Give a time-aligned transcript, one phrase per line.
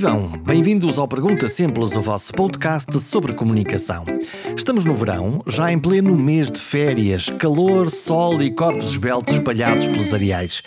[0.00, 0.30] Vivam!
[0.46, 4.06] Bem-vindos ao Pergunta Simples, o vosso podcast sobre comunicação.
[4.56, 9.86] Estamos no verão, já em pleno mês de férias, calor, sol e corpos esbeltos espalhados
[9.86, 10.62] pelos areais.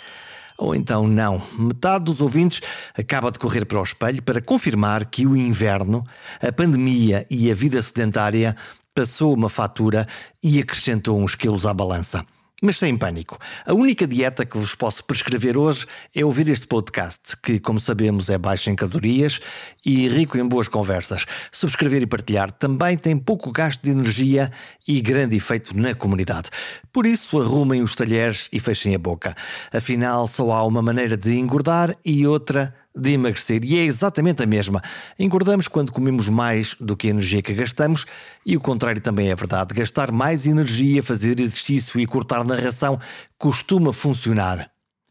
[0.56, 2.60] Ou então não, metade dos ouvintes
[2.96, 6.04] acaba de correr para o espelho para confirmar que o inverno,
[6.40, 8.54] a pandemia e a vida sedentária
[8.94, 10.06] passou uma fatura
[10.40, 12.24] e acrescentou uns quilos à balança.
[12.62, 13.36] Mas sem pânico.
[13.66, 18.30] A única dieta que vos posso prescrever hoje é ouvir este podcast, que, como sabemos,
[18.30, 19.40] é baixo em calorias
[19.84, 21.26] e rico em boas conversas.
[21.50, 24.50] Subscrever e partilhar também tem pouco gasto de energia
[24.86, 26.48] e grande efeito na comunidade.
[26.92, 29.34] Por isso, arrumem os talheres e fechem a boca.
[29.72, 34.46] Afinal, só há uma maneira de engordar e outra de emagrecer e é exatamente a
[34.46, 34.80] mesma.
[35.18, 38.06] Engordamos quando comemos mais do que a energia que gastamos
[38.46, 39.74] e o contrário também é verdade.
[39.74, 42.98] Gastar mais energia, fazer exercício e cortar na ração
[43.38, 44.70] costuma funcionar.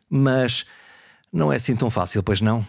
[0.09, 0.65] Mas
[1.31, 2.65] não é assim tão fácil, pois não?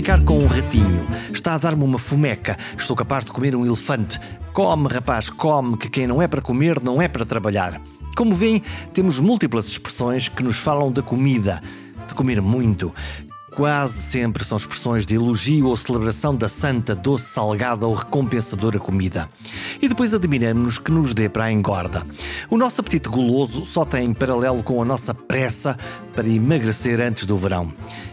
[0.00, 1.06] Ficar com um ratinho.
[1.30, 2.56] Está a dar-me uma fomeca.
[2.74, 4.18] Estou capaz de comer um elefante.
[4.54, 7.78] Come, rapaz, come, que quem não é para comer não é para trabalhar.
[8.16, 8.62] Como veem,
[8.94, 11.62] temos múltiplas expressões que nos falam da comida,
[12.08, 12.94] de comer muito.
[13.60, 19.28] Quase sempre são expressões de elogio ou celebração da santa, doce, salgada ou recompensadora comida.
[19.82, 22.02] E depois admiramos-nos que nos dê para a engorda.
[22.48, 25.76] O nosso apetite goloso só tem paralelo com a nossa pressa
[26.14, 27.70] para emagrecer antes do verão.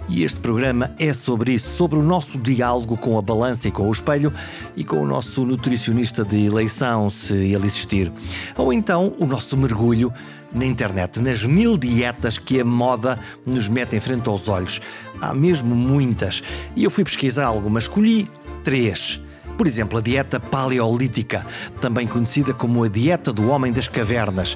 [0.10, 3.88] E este programa é sobre isso, sobre o nosso diálogo com a balança e com
[3.88, 4.34] o espelho
[4.76, 8.12] e com o nosso nutricionista de eleição, se ele existir.
[8.58, 10.12] Ou então o nosso mergulho
[10.52, 14.82] na internet, nas mil dietas que a moda nos mete em frente aos olhos.
[15.22, 16.44] Há mesmo muitas.
[16.76, 18.30] E eu fui pesquisar algumas, escolhi
[18.64, 19.22] três.
[19.58, 21.44] Por exemplo, a dieta paleolítica,
[21.82, 24.56] também conhecida como a dieta do homem das cavernas,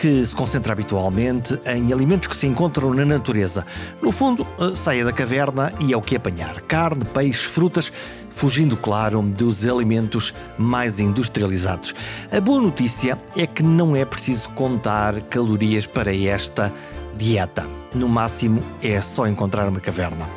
[0.00, 3.66] que se concentra habitualmente em alimentos que se encontram na natureza.
[4.00, 7.92] No fundo, eh, saia da caverna e é o que apanhar: carne, peixe, frutas,
[8.34, 11.94] fugindo, claro, dos alimentos mais industrializados.
[12.30, 16.72] A boa notícia é que não é preciso contar calorias para esta
[17.16, 17.66] dieta.
[17.94, 20.28] No máximo, é só encontrar uma caverna.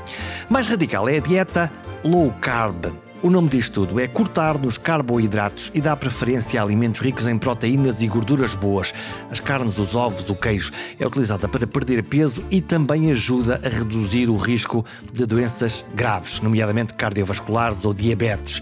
[0.49, 1.71] Mais radical é a dieta
[2.03, 7.01] low carb o nome disto tudo é cortar nos carboidratos e dar preferência a alimentos
[7.01, 8.93] ricos em proteínas e gorduras boas.
[9.31, 13.67] As carnes, os ovos, o queijo é utilizada para perder peso e também ajuda a
[13.67, 18.61] reduzir o risco de doenças graves, nomeadamente cardiovasculares ou diabetes,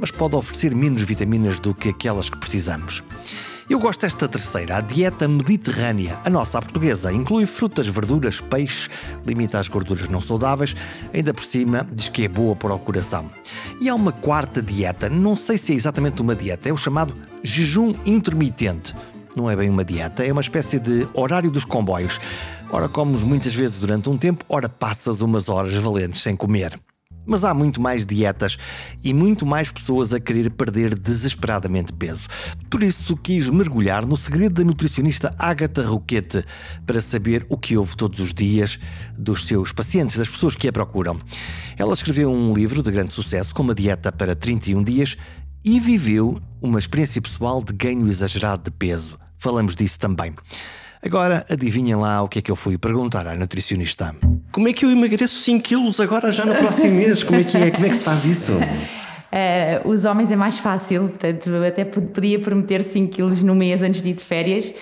[0.00, 3.02] mas pode oferecer menos vitaminas do que aquelas que precisamos.
[3.68, 6.18] Eu gosto desta terceira, a dieta mediterrânea.
[6.24, 8.88] A nossa, a portuguesa, inclui frutas, verduras, peixes,
[9.26, 10.74] limita as gorduras não saudáveis,
[11.12, 13.30] ainda por cima diz que é boa para o coração.
[13.78, 17.14] E há uma quarta dieta, não sei se é exatamente uma dieta, é o chamado
[17.42, 18.96] jejum intermitente.
[19.36, 22.18] Não é bem uma dieta, é uma espécie de horário dos comboios.
[22.70, 26.78] Ora comes muitas vezes durante um tempo, ora passas umas horas valentes sem comer.
[27.28, 28.56] Mas há muito mais dietas
[29.04, 32.26] e muito mais pessoas a querer perder desesperadamente peso.
[32.70, 36.42] Por isso quis mergulhar no segredo da nutricionista Agatha Roquete
[36.86, 38.80] para saber o que houve todos os dias
[39.16, 41.20] dos seus pacientes, das pessoas que a procuram.
[41.76, 45.18] Ela escreveu um livro de grande sucesso com uma dieta para 31 dias
[45.62, 49.18] e viveu uma experiência pessoal de ganho exagerado de peso.
[49.36, 50.34] Falamos disso também.
[51.02, 54.16] Agora, adivinhem lá o que é que eu fui perguntar à nutricionista.
[54.58, 57.22] Como é que eu emagreço 5 quilos agora já no próximo mês?
[57.22, 57.70] Como é que é?
[57.70, 58.54] Como é que se faz isso?
[58.54, 64.02] Uh, os homens é mais fácil, portanto, até podia prometer 5 quilos no mês antes
[64.02, 64.74] de ir de férias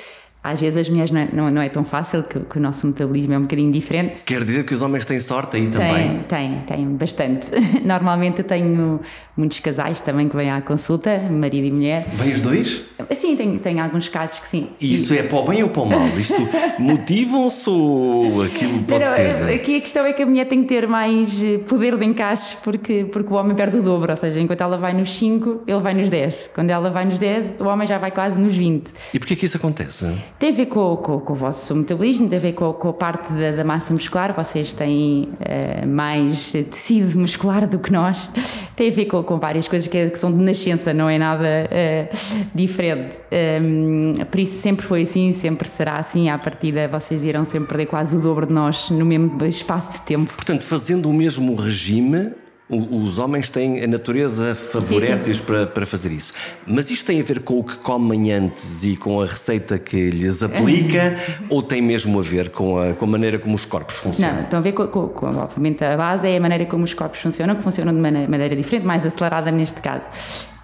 [0.52, 2.86] às vezes as mulheres não é, não, não é tão fácil, que, que, o nosso
[2.86, 4.16] metabolismo é um bocadinho diferente.
[4.24, 6.20] Quer dizer que os homens têm sorte aí também?
[6.28, 7.50] Tem, tem, tem bastante.
[7.84, 9.00] Normalmente eu tenho
[9.36, 12.06] muitos casais também que vêm à consulta, marido e mulher.
[12.14, 12.82] Vêm os dois?
[13.14, 14.68] Sim, tem, tem alguns casos que sim.
[14.80, 15.18] E isso e...
[15.18, 16.08] é para o bem ou para o mal?
[16.18, 19.54] Isto motivam-se ou aquilo pode ser?
[19.54, 22.56] Aqui a questão é que a mulher tem que ter mais eh, poder de encaixe
[22.62, 25.80] porque, porque o homem perde o dobro, ou seja, enquanto ela vai nos 5, ele
[25.80, 26.50] vai nos 10.
[26.54, 28.92] Quando ela vai nos 10, o homem já vai quase nos 20.
[29.14, 30.06] E porquê que isso acontece?
[30.38, 32.92] Tem a ver com, com, com o vosso metabolismo, tem a ver com, com a
[32.92, 34.34] parte da, da, massa muscular.
[34.34, 38.28] Vocês têm uh, mais tecido muscular do que nós.
[38.76, 42.48] Tem a ver com, várias coisas que, que, são de nascença, não é nada uh,
[42.54, 43.16] diferente.
[43.32, 46.28] Um, ehm, por isso sempre foi assim, sempre será assim.
[46.28, 50.02] À partida, vocês irão sempre perder quase o dobro de nós no mesmo espaço de
[50.02, 50.34] tempo.
[50.34, 52.32] Portanto, fazendo o mesmo regime,
[52.68, 56.32] os homens têm, a natureza favorece-os para, para fazer isso.
[56.66, 60.10] Mas isto tem a ver com o que comem antes e com a receita que
[60.10, 61.16] lhes aplica
[61.48, 64.42] ou tem mesmo a ver com a, com a maneira como os corpos funcionam?
[64.42, 66.92] Não, tem a ver com, com, com, obviamente, a base é a maneira como os
[66.92, 70.06] corpos funcionam, que funcionam de maneira, maneira diferente, mais acelerada neste caso.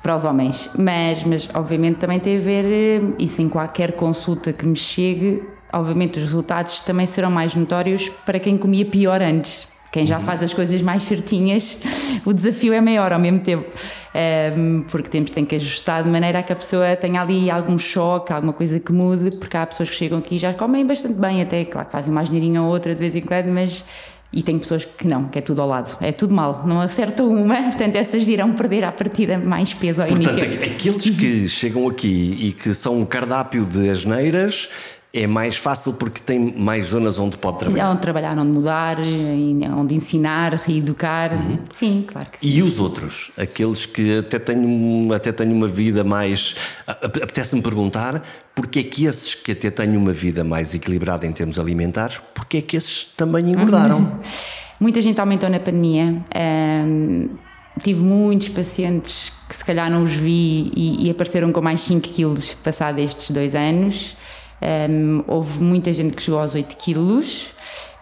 [0.02, 0.70] para os homens.
[0.76, 5.40] Mas, mas obviamente também tem a ver, eh, isso em qualquer consulta que me chegue,
[5.72, 9.70] obviamente os resultados também serão mais notórios para quem comia pior antes.
[9.92, 10.24] Quem já uhum.
[10.24, 11.78] faz as coisas mais certinhas,
[12.24, 13.68] o desafio é maior ao mesmo tempo,
[14.56, 17.76] um, porque temos tem que ajustar de maneira a que a pessoa tenha ali algum
[17.76, 21.14] choque, alguma coisa que mude, porque há pessoas que chegam aqui e já comem bastante
[21.14, 23.84] bem, até claro que fazem uma asneirinha ou outra de vez em quando, mas
[24.32, 27.28] e tem pessoas que não, que é tudo ao lado, é tudo mal, não acertam
[27.28, 30.48] uma, portanto essas irão perder à partida mais peso ao portanto, início.
[30.48, 34.70] Portanto, aqueles que chegam aqui e que são um cardápio de asneiras
[35.14, 37.90] é mais fácil porque tem mais zonas onde pode trabalhar.
[37.90, 38.96] Onde trabalhar, onde mudar,
[39.76, 41.34] onde ensinar, reeducar.
[41.34, 41.58] Uhum.
[41.70, 42.48] Sim, claro que sim.
[42.48, 43.30] E os outros?
[43.36, 46.56] Aqueles que até têm, até têm uma vida mais.
[46.86, 48.22] Apetece-me perguntar
[48.54, 52.58] porque é que esses que até têm uma vida mais equilibrada em termos alimentares, porque
[52.58, 53.98] é que esses também engordaram?
[53.98, 54.18] Uhum.
[54.80, 56.22] Muita gente aumentou na pandemia.
[57.82, 62.08] Tive muitos pacientes que se calhar não os vi e, e apareceram com mais 5
[62.08, 64.16] quilos passado estes dois anos.
[64.62, 67.52] Um, houve muita gente que chegou aos 8 quilos,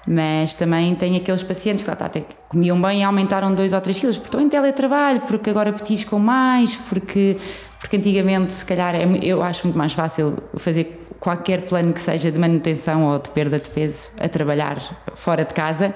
[0.06, 3.80] mas também tem aqueles pacientes que lá está, até comiam bem e aumentaram 2 ou
[3.80, 7.38] 3 quilos, porque estão em teletrabalho, porque agora petiscam mais, porque,
[7.78, 12.30] porque antigamente, se calhar, é, eu acho muito mais fácil fazer qualquer plano que seja
[12.30, 14.80] de manutenção ou de perda de peso a trabalhar
[15.14, 15.94] fora de casa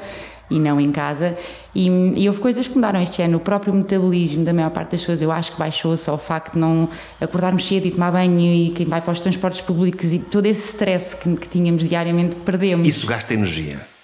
[0.51, 1.37] e não em casa.
[1.75, 3.39] E, e, houve coisas que mudaram este ano.
[3.39, 6.55] O próprio metabolismo da maior parte das pessoas eu acho que baixou só o facto
[6.55, 6.89] de não
[7.21, 10.69] acordarmos cedo e tomar banho e quem vai para os transportes públicos e todo esse
[10.69, 12.87] stress que, que tínhamos diariamente perdemos.
[12.87, 13.95] Isso gasta energia?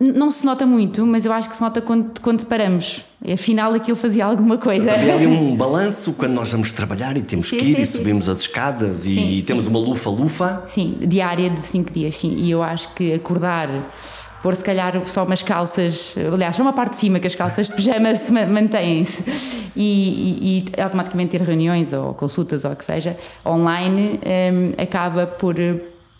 [0.00, 3.04] Não se nota muito, mas eu acho que se nota quando, quando paramos.
[3.30, 4.92] Afinal, aquilo fazia alguma coisa.
[4.92, 7.86] Havia ali um balanço quando nós vamos trabalhar e temos sim, que ir sim, e
[7.86, 10.62] sim, subimos as escadas e temos uma lufa-lufa.
[10.64, 12.34] Sim, diária de 5 dias, sim.
[12.36, 13.68] E eu acho que acordar
[14.42, 17.68] pôr se calhar só umas calças, aliás, só uma parte de cima que as calças
[17.68, 19.22] de pijama se mantêm-se
[19.76, 23.16] e, e, e, automaticamente ter reuniões ou consultas ou o que seja
[23.46, 25.56] online um, acaba por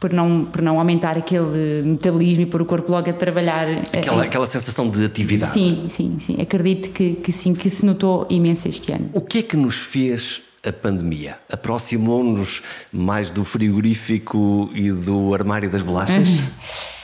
[0.00, 3.68] por não, por não aumentar aquele metabolismo e pôr o corpo logo a trabalhar.
[3.92, 5.52] Aquela, aquela sensação de atividade.
[5.52, 6.40] Sim, sim, sim.
[6.40, 9.10] Acredito que, que sim, que se notou imenso este ano.
[9.12, 11.36] O que é que nos fez a pandemia?
[11.52, 16.28] Aproximou-nos mais do frigorífico e do armário das bolachas?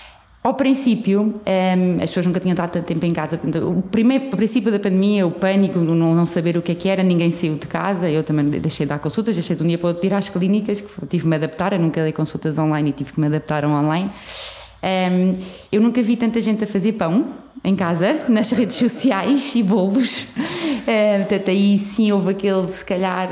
[0.46, 3.37] Ao princípio, um, ehm, as pessoas nunca tinham estado tanto tempo em casa.
[3.64, 6.88] O primeiro o princípio da pandemia, o pânico, não, não saber o que é que
[6.88, 8.08] era, ninguém saiu de casa.
[8.08, 10.81] Eu também deixei de dar consultas, deixei de um dia para outro ir às clínicas,
[10.81, 11.72] que tive que me adaptar.
[11.72, 14.08] Eu nunca dei consultas online e tive que me adaptar online.
[14.08, 15.37] Um, ehm,
[15.72, 17.26] eu nunca vi tanta gente a fazer pão
[17.64, 20.26] em casa, nas redes sociais e bolos.
[20.37, 23.31] Uh, portanto, aí sim houve aquele, se calhar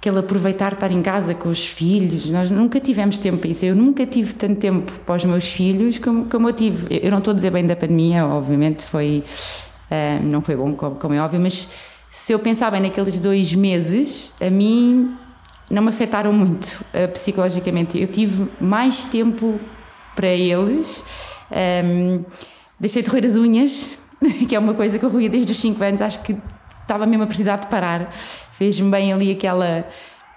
[0.00, 2.30] aquele aproveitar estar em casa com os filhos.
[2.30, 3.64] Nós nunca tivemos tempo para isso.
[3.64, 7.00] Eu nunca tive tanto tempo para os meus filhos como, como eu tive.
[7.02, 9.24] Eu não estou a dizer bem da pandemia, obviamente foi
[9.90, 11.68] uh, não foi bom, como, como, é óbvio, mas
[12.10, 15.14] se eu pensar bem naqueles dois meses, a mim
[15.70, 18.00] não me afetaram muito uh, psicologicamente.
[18.00, 19.58] Eu tive mais tempo
[20.14, 21.02] para eles.
[21.84, 22.24] Um,
[22.78, 23.88] deixei de roer as unhas,
[24.48, 26.00] que é uma coisa que eu roía desde os 5 anos.
[26.00, 26.36] Acho que
[26.80, 28.14] estava mesmo a precisar de parar
[28.58, 29.86] fez-me bem ali aquela.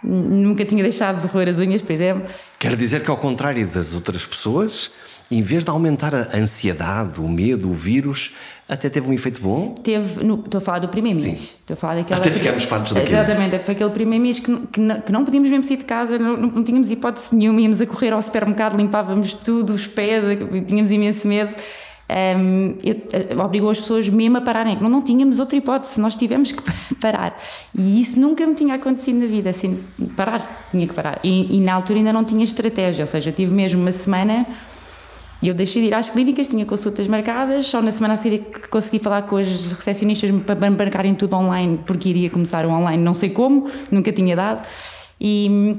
[0.03, 2.23] Nunca tinha deixado de roer as unhas, por exemplo.
[2.57, 4.91] Quer dizer que, ao contrário das outras pessoas,
[5.29, 8.33] em vez de aumentar a ansiedade, o medo, o vírus,
[8.67, 9.75] até teve um efeito bom?
[9.75, 11.37] Teve, no, estou a falar do primeiro mês.
[11.37, 11.45] Sim.
[11.59, 12.19] Estou a falar daquela.
[12.19, 13.13] Até ficámos fartos daquilo.
[13.13, 16.17] Exatamente, foi aquele primeiro mês que, que, não, que não podíamos mesmo sair de casa,
[16.17, 20.23] não, não, tínhamos hipótese nenhuma, íamos a correr ao supermercado, limpávamos tudo, os pés,
[20.67, 21.53] tínhamos imenso medo
[22.37, 24.77] um, eu, uh, obrigou as pessoas mesmo a pararem.
[24.81, 26.61] Não, não tínhamos outra hipótese, nós tivemos que
[26.99, 27.39] parar.
[27.77, 29.79] E isso nunca me tinha acontecido na vida, assim,
[30.15, 31.19] parar, tinha que parar.
[31.23, 34.45] E, e na altura ainda não tinha estratégia, ou seja, tive mesmo uma semana
[35.41, 38.39] e eu deixei de ir às clínicas, tinha consultas marcadas, só na semana a seguir
[38.39, 43.01] que consegui falar com as recepcionistas para marcarem tudo online, porque iria começar o online,
[43.01, 44.67] não sei como, nunca tinha dado.
[45.19, 45.75] E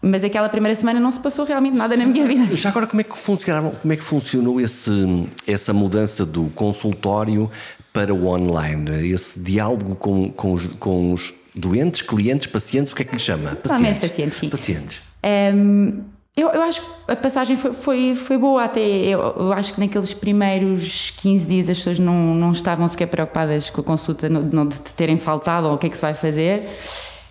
[0.00, 2.54] mas aquela primeira semana não se passou realmente nada na minha vida.
[2.54, 7.50] Já agora, como é que funcionou, como é que funcionou esse, essa mudança do consultório
[7.92, 9.10] para o online?
[9.12, 13.18] Esse diálogo com, com, os, com os doentes, clientes, pacientes, o que é que lhe
[13.18, 13.56] chama?
[13.56, 14.08] Pacientes.
[14.08, 14.48] pacientes, sim.
[14.48, 15.00] Pacientes.
[15.24, 16.02] Um,
[16.36, 18.80] eu, eu acho que a passagem foi, foi, foi boa até.
[18.80, 23.70] Eu, eu, acho que naqueles primeiros 15 dias as pessoas não, não estavam sequer preocupadas
[23.70, 26.68] com a consulta, não, de terem faltado ou o que é que se vai fazer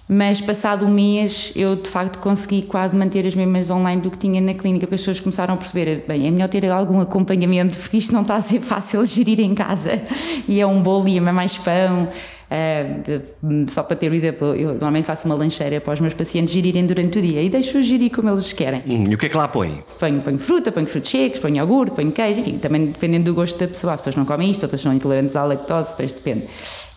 [0.07, 4.17] mas passado um mês eu de facto consegui quase manter as mesmas online do que
[4.17, 7.77] tinha na clínica, porque as pessoas começaram a perceber, bem, é melhor ter algum acompanhamento,
[7.79, 10.01] porque isto não está a ser fácil gerir em casa,
[10.47, 12.07] e é um bolo e é mais pão,
[12.45, 16.13] Uh, só para ter o um exemplo, eu normalmente faço uma lancheira para os meus
[16.13, 18.83] pacientes gerirem durante o dia e deixo-os gerir como eles querem.
[18.85, 19.83] Hum, e o que é que lá põe?
[19.99, 23.57] Ponho, ponho fruta, ponho frutos secos, ponho iogurte, ponho queijo, enfim, também dependendo do gosto
[23.57, 23.93] da pessoa.
[23.93, 26.47] As pessoas não comem isto, outras são intolerantes à lactose, depois depende.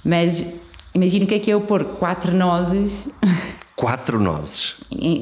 [0.04, 0.44] Mas
[0.98, 3.08] Imagina o que é que é eu pôr quatro nozes.
[3.76, 4.74] Quatro nozes.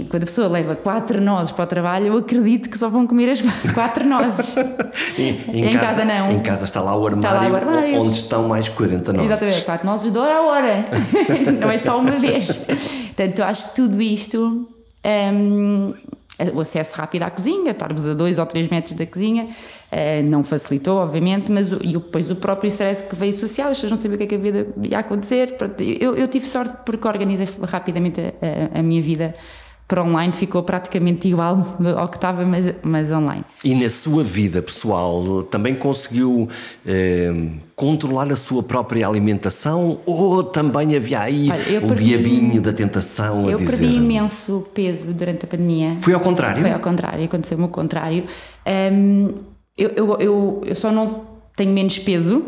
[0.08, 3.28] Quando a pessoa leva quatro nozes para o trabalho, eu acredito que só vão comer
[3.28, 3.42] as
[3.74, 4.56] quatro nozes.
[5.18, 6.32] em, em, em casa, casa, não.
[6.32, 8.00] Em casa está lá o armário, lá o armário.
[8.00, 9.30] onde estão mais 40 nozes.
[9.30, 10.84] Exatamente, quatro nozes de hora a hora.
[11.60, 12.56] não é só uma vez.
[13.14, 14.66] Portanto, acho que tudo isto.
[15.04, 15.92] Um,
[16.54, 20.42] o acesso rápido à cozinha, estarmos a dois ou três metros da cozinha, uh, não
[20.44, 23.96] facilitou, obviamente, mas o, e depois o próprio stress que veio social, as pessoas não
[23.96, 25.54] sabiam o que é que havia ia acontecer.
[26.00, 29.34] Eu, eu tive sorte porque organizei rapidamente a, a, a minha vida
[29.88, 33.44] para online ficou praticamente igual ao que estava, mas, mas online.
[33.64, 36.48] E na sua vida pessoal também conseguiu
[36.84, 37.32] eh,
[37.74, 43.48] controlar a sua própria alimentação ou também havia aí Olha, o perdi, diabinho da tentação
[43.48, 45.96] eu perdi imenso peso durante a pandemia.
[46.00, 46.62] Foi ao contrário?
[46.62, 48.24] Foi ao contrário, aconteceu-me o contrário.
[48.92, 49.34] Um,
[49.76, 52.42] eu, eu, eu, eu só não tenho menos peso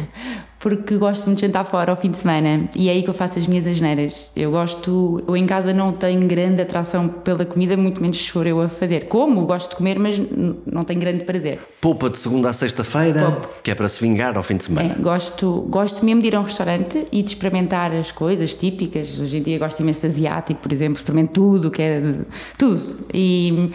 [0.62, 3.14] porque gosto muito de jantar fora ao fim de semana e é aí que eu
[3.14, 4.30] faço as minhas asneiras.
[4.34, 8.60] Eu gosto, eu em casa não tenho grande atração pela comida, muito menos for eu
[8.60, 9.06] a fazer.
[9.06, 10.20] Como, gosto de comer, mas
[10.64, 11.58] não tenho grande prazer.
[11.80, 14.94] Poupa de segunda a sexta-feira, que é para se vingar ao fim de semana.
[14.96, 19.18] É, gosto, gosto mesmo de ir a um restaurante e de experimentar as coisas típicas.
[19.18, 22.14] Hoje em dia gosto imenso de asiático, por exemplo, experimento tudo, que é
[22.56, 23.04] tudo.
[23.12, 23.72] E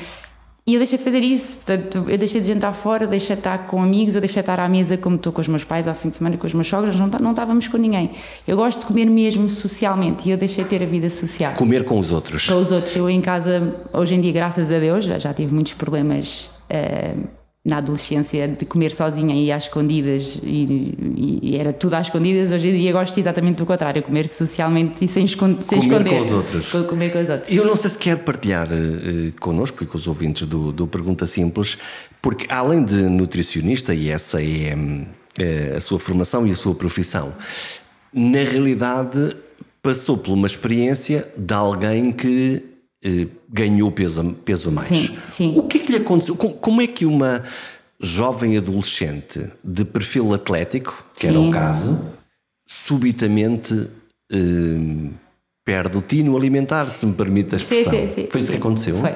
[0.67, 3.57] e eu deixei de fazer isso, portanto, eu deixei de jantar fora, deixei de estar
[3.67, 5.95] com amigos, eu deixei de estar à mesa como estou com os meus pais ao
[5.95, 8.11] fim de semana com os meus sogros, não, não estávamos com ninguém.
[8.45, 11.53] Eu gosto de comer mesmo socialmente e eu deixei de ter a vida social.
[11.53, 12.49] Comer com os outros?
[12.49, 12.93] Com os outros.
[12.93, 17.36] Eu em casa, hoje em dia, graças a Deus, já, já tive muitos problemas uh,
[17.67, 20.95] na adolescência de comer sozinha e às escondidas e,
[21.43, 22.53] e, era tudo às escondidas.
[22.53, 26.15] Hoje em dia gosto exatamente do contrário, comer socialmente e sem, esconder, sem comer esconder.
[26.15, 26.71] com os outros.
[26.87, 27.55] Comer com os outros.
[27.55, 31.25] Eu não sei se quer partilhar uh, connosco e com os ouvintes do, do Pergunta
[31.25, 31.77] Simples,
[32.21, 37.33] porque além de nutricionista, e essa é uh, a sua formação e a sua profissão,
[38.13, 39.35] na realidade
[39.83, 42.63] passou por uma experiência de alguém que
[43.03, 44.87] eh, ganhou peso, peso a mais.
[44.87, 45.53] Sim, sim.
[45.57, 46.35] O que é que lhe aconteceu?
[46.35, 47.43] Como é que uma
[47.99, 51.27] jovem adolescente de perfil atlético, que sim.
[51.27, 51.99] era o caso,
[52.67, 53.89] subitamente
[54.31, 55.09] eh,
[55.65, 57.91] perde o tino alimentar, se me permite a expressão?
[57.91, 58.27] Sim, sim, sim.
[58.29, 58.95] Foi isso que aconteceu?
[58.97, 59.15] Foi,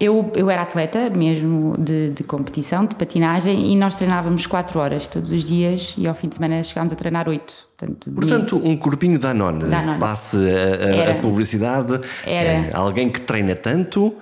[0.00, 5.06] Eu, eu era atleta mesmo de, de, competição, de patinagem, e nós treinávamos 4 horas
[5.06, 7.54] todos os dias e ao fim de semana chegámos a treinar 8.
[7.76, 9.66] Portanto, Portanto um corpinho da nona.
[9.98, 12.00] Passe a, a, a publicidade.
[12.26, 12.48] Era.
[12.48, 14.16] É, alguém que treina tanto.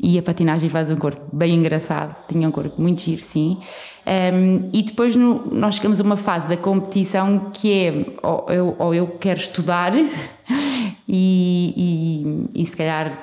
[0.00, 3.58] E a patinagem faz um corpo bem engraçado, tinha um corpo muito giro, sim.
[4.06, 8.76] Um, e depois no, nós chegamos a uma fase da competição que é ou eu,
[8.78, 9.92] ou eu quero estudar
[11.06, 13.16] e, e, e se calhar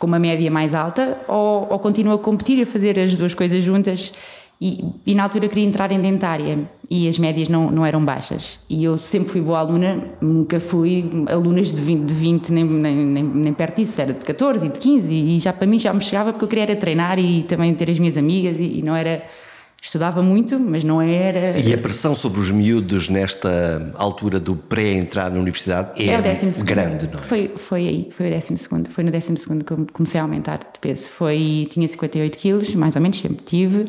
[0.00, 3.62] com uma média mais alta, ou, ou continuo a competir a fazer as duas coisas
[3.62, 4.12] juntas.
[4.58, 6.58] E, e, na altura queria entrar em dentária
[6.90, 8.58] e as médias não, não eram baixas.
[8.68, 12.96] E eu sempre fui boa aluna, nunca fui alunas de 20, de 20 nem, nem,
[12.96, 15.14] nem, nem, perto disso, era de 14 e de 15.
[15.14, 17.90] E já para mim já me chegava porque eu queria era treinar e também ter
[17.90, 19.24] as minhas amigas e, e não era
[19.82, 21.58] Estudava muito, mas não era.
[21.58, 26.22] E a pressão sobre os miúdos nesta altura do pré-entrar na universidade é, é o
[26.22, 27.22] décimo grande, não é?
[27.22, 28.90] Foi, foi aí, foi o décimo segundo.
[28.90, 31.08] Foi no décimo segundo que eu comecei a aumentar de peso.
[31.08, 33.86] Foi, tinha 58 quilos, mais ou menos, sempre tive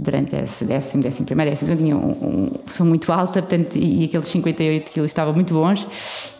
[0.00, 4.28] durante esse décimo, décimo primeiro, décimo segundo, tinha um, um, muito alta, portanto, e aqueles
[4.28, 5.86] 58 quilos estavam muito bons,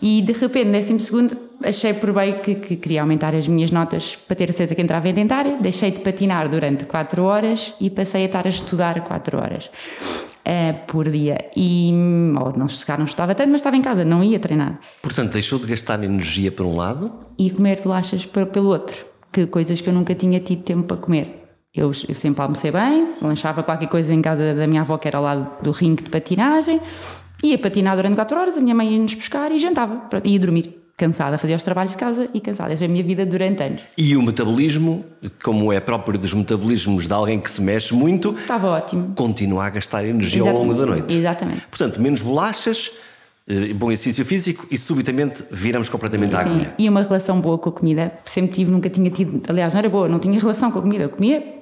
[0.01, 4.15] e de repente, décimo segundo, achei por bem que, que, queria aumentar as minhas notas
[4.15, 8.23] para ter certeza que entrava em dentária, deixei de patinar durante 4 horas e passei
[8.23, 9.69] a estar a estudar 4 horas.
[10.43, 11.91] Uh, por dia e
[12.35, 12.65] ou não,
[12.97, 14.79] não estava tanto, mas estava em casa, não ia treinar.
[14.99, 19.79] Portanto, deixou de gastar energia por um lado e comer bolachas pelo outro, que coisas
[19.81, 21.40] que eu nunca tinha tido tempo para comer.
[21.73, 25.17] Eu, eu, sempre almocei bem, lanchava qualquer coisa em casa da minha avó, que era
[25.17, 26.81] ao lado do ringue de patinagem,
[27.41, 30.77] ia patinar durante 4 horas, a minha mãe ia-nos buscar e jantava, ia dormir.
[30.97, 32.73] Cansada, fazia os trabalhos de casa e cansada.
[32.73, 33.81] Essa é a minha vida durante anos.
[33.97, 35.03] E o metabolismo,
[35.41, 39.13] como é próprio dos metabolismos de alguém que se mexe muito, estava ótimo.
[39.15, 40.59] Continua a gastar energia Exatamente.
[40.59, 41.17] ao longo da noite.
[41.17, 41.61] Exatamente.
[41.69, 42.91] Portanto, menos bolachas,
[43.47, 46.75] eh, bom exercício físico e subitamente viramos completamente à agulha.
[46.77, 48.11] E uma relação boa com a comida.
[48.23, 49.41] Sempre tive, nunca tinha tido.
[49.49, 51.05] Aliás, não era boa, não tinha relação com a comida.
[51.05, 51.60] Eu comia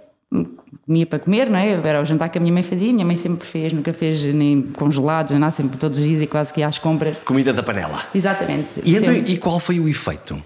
[0.86, 1.72] comia para comer, não é?
[1.72, 4.24] Era o jantar que a minha mãe fazia, a minha mãe sempre fez, nunca fez
[4.26, 7.18] nem congelados, nada, sempre todos os dias e quase que ia às compras.
[7.26, 8.04] Comida da panela.
[8.14, 8.66] Exatamente.
[8.84, 10.42] E, então, e qual foi o efeito?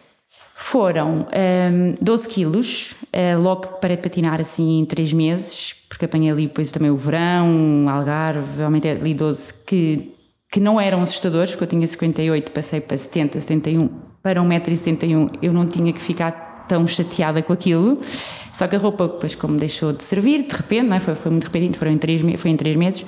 [0.55, 6.31] Foram um, 12 quilos, uh, logo parei de patinar assim em 3 meses, porque apanhei
[6.31, 10.13] ali depois também o verão, Algarve, aumentei ali 12 que,
[10.51, 13.89] que não eram assustadores, porque eu tinha 58, passei para 70, 71,
[14.23, 18.00] para 1,71m eu não tinha que ficar tão chateada com aquilo.
[18.51, 21.00] Só que a roupa, depois, como deixou de servir, de repente, não é?
[21.00, 23.06] foi, foi muito repentino, foram em três, foi em três meses.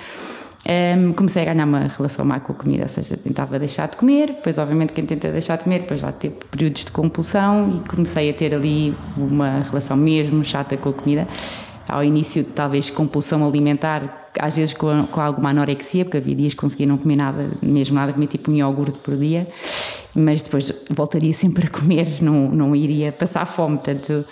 [0.67, 3.97] Um, comecei a ganhar uma relação má com a comida, ou seja, tentava deixar de
[3.97, 7.87] comer, depois obviamente quem tenta deixar de comer, depois já teve períodos de compulsão e
[7.87, 11.27] comecei a ter ali uma relação mesmo chata com a comida.
[11.87, 16.59] Ao início, talvez compulsão alimentar, às vezes com, com alguma anorexia, porque havia dias que
[16.59, 19.47] conseguia não comer nada, mesmo nada, comia tipo um iogurte por dia,
[20.15, 24.25] mas depois voltaria sempre a comer, não, não iria passar fome, portanto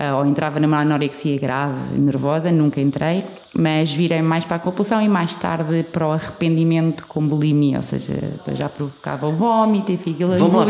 [0.00, 5.00] uh, ou entrava numa anorexia grave, nervosa, nunca entrei, mas virei mais para a compulsão
[5.00, 8.14] e mais tarde para o arrependimento com bulimia, ou seja,
[8.52, 10.64] já provocava o vómito e aquilo lá,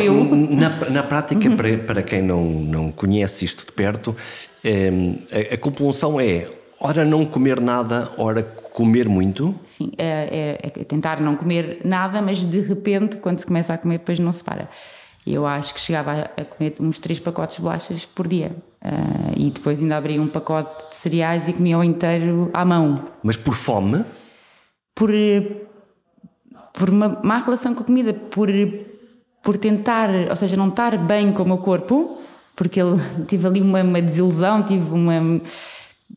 [0.57, 4.15] na, na prática, para, para quem não, não conhece isto de perto,
[4.65, 6.49] a, a compulsão é
[6.81, 9.55] ora não comer nada, ora comer muito?
[9.63, 13.79] Sim, é, é, é, tentar não comer nada, mas de repente, quando se começa a
[13.79, 14.69] comer, depois não se para.
[15.27, 18.55] Eu acho que chegava a comer uns três pacotes de bolachas por dia.
[18.85, 23.09] Uh, e depois ainda abria um pacote de cereais e comia o inteiro à mão.
[23.23, 24.05] Mas por fome?
[24.95, 25.11] Por,
[26.75, 28.51] por uma má relação com a comida, por,
[29.43, 32.21] por tentar, ou seja, não estar bem com o meu corpo,
[32.57, 35.41] porque ele, tive ali uma, uma desilusão, tive uma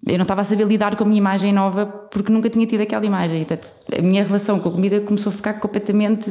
[0.06, 2.82] eu não estava a saber lidar com a minha imagem nova porque nunca tinha tido
[2.82, 3.44] aquela imagem.
[3.44, 6.30] Portanto, a minha relação com a comida começou a ficar completamente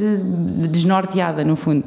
[0.70, 1.84] desnorteada, no fundo.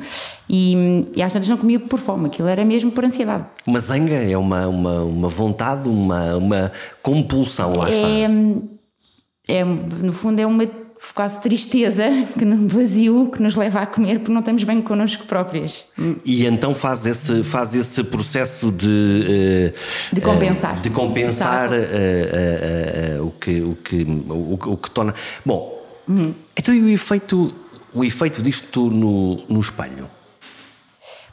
[0.49, 3.45] E, e às tantas não comia por fome, aquilo era mesmo por ansiedade.
[3.65, 6.71] Uma zanga é uma, uma, uma vontade, uma, uma
[7.01, 8.07] compulsão, lá está.
[8.07, 10.65] É, é, no fundo, é uma
[11.13, 12.03] quase tristeza,
[12.37, 15.87] que vazio que nos leva a comer porque não estamos bem connosco próprias.
[16.25, 23.25] E então faz esse, faz esse processo de, uh, de compensar, uh, de compensar uh,
[23.25, 25.13] o, que, o, que, o, o, que torna.
[25.45, 26.33] Bom, uhum.
[26.57, 27.53] então e o efeito,
[27.93, 30.09] o efeito disto no, no espelho?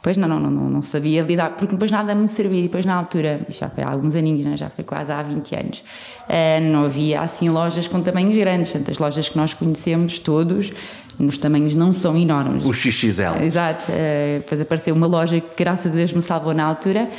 [0.07, 2.59] Pois não, não, não, não sabia lidar, porque depois nada me servia.
[2.59, 4.55] E depois, na altura, já foi há alguns aninhos, né?
[4.55, 5.83] já foi quase há 20 anos,
[6.29, 8.71] uh, não havia assim lojas com tamanhos grandes.
[8.71, 10.71] Portanto, as lojas que nós conhecemos todos,
[11.19, 12.63] nos tamanhos não são enormes.
[12.63, 13.43] O XXL.
[13.43, 13.91] Exato.
[13.91, 17.09] Uh, depois apareceu uma loja que, graças a Deus, me salvou na altura.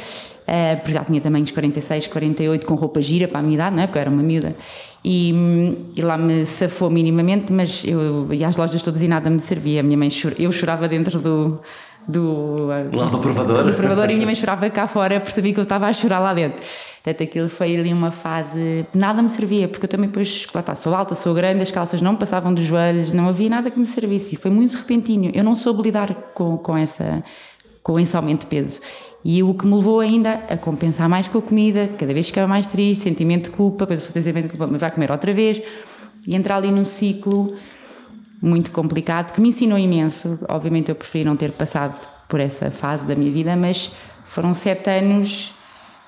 [0.48, 3.82] Uh, porque já tinha tamanhos 46, 48, com roupa gira para a minha idade, não
[3.82, 3.86] é?
[3.86, 4.56] Porque eu era uma miúda.
[5.04, 5.30] E,
[5.94, 9.80] e, lá me safou minimamente, mas eu ia às lojas todas e nada me servia.
[9.80, 10.32] A minha mãe chor...
[10.38, 11.60] eu chorava dentro do,
[12.08, 13.64] do, lá do provador.
[13.64, 16.32] do provador e minha mãe chorava cá fora, percebi que eu estava a chorar lá
[16.32, 16.58] dentro.
[17.04, 18.86] Portanto, aquilo foi ali uma fase.
[18.94, 22.00] Nada me servia, porque eu também, depois, lá está, sou alta, sou grande, as calças
[22.00, 24.36] não passavam dos joelhos, não havia nada que me servisse.
[24.36, 25.30] E foi muito repentino.
[25.34, 27.22] Eu não soube lidar com, com, essa,
[27.82, 28.80] com esse aumento de peso.
[29.22, 32.46] E o que me levou ainda a compensar mais com a comida, cada vez ficava
[32.46, 35.60] mais triste, sentimento de culpa, depois sentimento de culpa, mas vai comer outra vez.
[36.26, 37.54] E entrar ali num ciclo
[38.40, 40.38] muito complicado, que me ensinou imenso.
[40.48, 41.98] Obviamente eu preferi não ter passado
[42.28, 45.54] por essa fase da minha vida, mas foram sete anos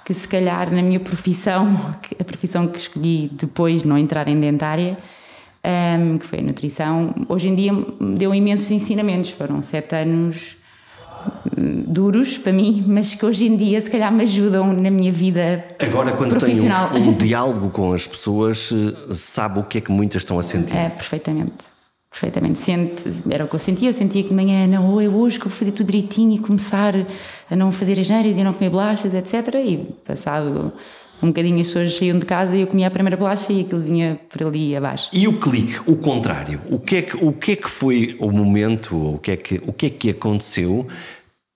[0.04, 1.68] que se calhar na minha profissão,
[2.18, 4.96] a profissão que escolhi depois de não entrar em dentária,
[5.64, 9.30] um, que foi a nutrição, hoje em dia me deu imensos ensinamentos.
[9.30, 10.56] Foram sete anos
[11.56, 15.12] hum, duros para mim, mas que hoje em dia se calhar me ajudam na minha
[15.12, 16.90] vida Agora, quando profissional.
[16.90, 20.38] tem um, um diálogo com as pessoas, eh, sabe o que é que muitas estão
[20.38, 20.74] a sentir?
[20.76, 21.69] É, perfeitamente
[22.10, 22.58] perfeitamente.
[22.58, 23.88] Sente, era o que eu sentia.
[23.88, 26.38] Eu sentia que de manhã, não, é hoje que eu vou fazer tudo direitinho e
[26.38, 26.94] começar
[27.48, 29.54] a não fazer as neiras e a não comer bolachas, etc.
[29.54, 30.72] E passado
[31.22, 33.82] um bocadinho as pessoas saíam de casa e eu comia a primeira bolacha e aquilo
[33.82, 35.10] vinha por ali abaixo.
[35.12, 36.60] E o clique, o contrário?
[36.70, 39.60] O que é que, o que, é que foi o momento, o que, é que,
[39.66, 40.86] o que é que aconteceu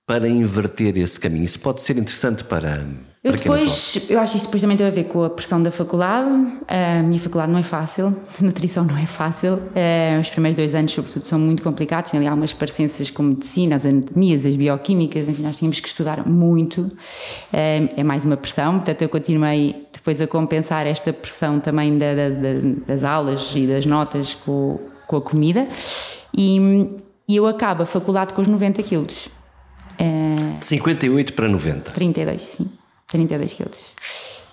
[0.06, 1.44] para inverter esse caminho?
[1.44, 2.86] Isso pode ser interessante para
[3.24, 5.70] eu depois, eu acho que isto depois também tem a ver com a pressão da
[5.70, 6.28] faculdade.
[6.68, 9.62] A minha faculdade não é fácil, nutrição não é fácil.
[9.74, 12.10] Eh, os primeiros dois anos, sobretudo, são muito complicados.
[12.10, 16.28] Tem ali algumas parecências com medicina, as anatomias, as bioquímicas, enfim, nós tínhamos que estudar
[16.28, 16.92] muito.
[17.50, 22.14] Eh, é mais uma pressão, portanto, eu continuei depois a compensar esta pressão também da,
[22.14, 22.28] da,
[22.87, 25.66] das aulas e das notas com, com a comida.
[26.37, 26.58] E,
[27.26, 29.30] e eu acabo a faculdade com os 90 quilos.
[30.60, 31.90] De 58 para 90?
[31.92, 32.84] 32, sim.
[33.06, 33.92] 32 quilos.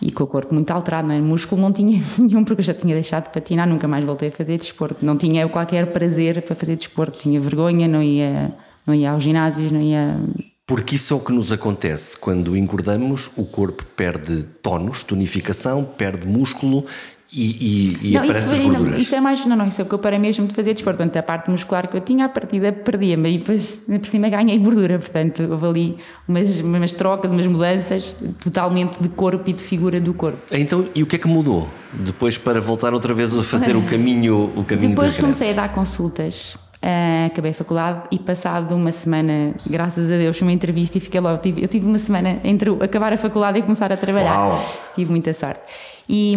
[0.01, 1.19] E com o corpo muito alterado, não é?
[1.19, 4.31] Músculo não tinha nenhum, porque eu já tinha deixado de patinar, nunca mais voltei a
[4.31, 5.05] fazer desporto.
[5.05, 8.51] Não tinha qualquer prazer para fazer desporto, tinha vergonha, não ia,
[8.85, 10.19] não ia aos ginásios, não ia.
[10.65, 12.17] Porque isso é o que nos acontece.
[12.17, 16.85] Quando engordamos, o corpo perde tónus, tonificação, perde músculo
[17.33, 19.99] e, e, e não, isso, ainda, isso, é mais, não, não, isso é porque eu
[19.99, 20.97] parei mesmo de fazer desporto.
[20.97, 24.59] Portanto, a parte muscular que eu tinha, a partida perdia-me e depois por cima ganhei
[24.59, 24.99] gordura.
[24.99, 28.13] Portanto, houve ali umas, umas trocas, umas mudanças
[28.43, 30.39] totalmente de corpo e de figura do corpo.
[30.51, 33.81] Então, e o que é que mudou depois para voltar outra vez a fazer o
[33.87, 36.57] caminho, o caminho Depois comecei a dar consultas.
[36.83, 41.19] Uh, acabei a faculdade e passado uma semana, graças a Deus, uma entrevista e fiquei
[41.19, 41.35] logo.
[41.35, 44.49] Eu tive, eu tive uma semana entre acabar a faculdade e começar a trabalhar.
[44.49, 44.65] Uau.
[44.95, 45.61] Tive muita sorte.
[46.09, 46.35] E,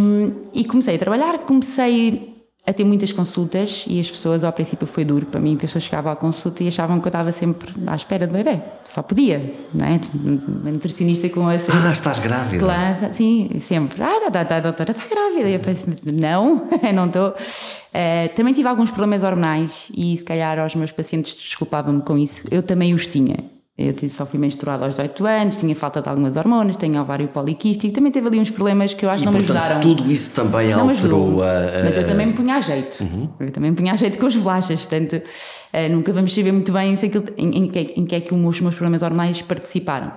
[0.53, 2.34] e comecei a trabalhar, comecei
[2.67, 5.71] a ter muitas consultas e as pessoas, ao princípio foi duro para mim, porque as
[5.71, 9.03] pessoas chegavam à consulta e achavam que eu estava sempre à espera do bebê, só
[9.03, 10.01] podia, não é?
[10.15, 11.53] Uma nutricionista com a...
[11.53, 12.65] Ah, estás grávida?
[12.65, 14.03] Claro, sim, sempre.
[14.03, 15.49] Ah, tá, tá, tá, doutora, está grávida.
[15.49, 17.31] E eu pensei, não, não estou.
[17.31, 22.43] Uh, também tive alguns problemas hormonais e se calhar aos meus pacientes desculpavam-me com isso,
[22.51, 23.54] eu também os tinha.
[23.77, 27.93] Eu só fui menstruada aos 18 anos, tinha falta de algumas hormonas, tenho ovário poliquístico,
[27.93, 29.81] também teve ali uns problemas que eu acho que não portanto, me ajudaram.
[29.81, 33.03] Tudo isso também não alterou a, a, Mas eu também me punha a jeito.
[33.03, 33.29] Uhum.
[33.41, 36.71] Eu também me punha a jeito com as bolachas, portanto, uh, nunca vamos saber muito
[36.71, 40.13] bem em, aquilo, em, em, que, em que é que os meus problemas hormonais participaram.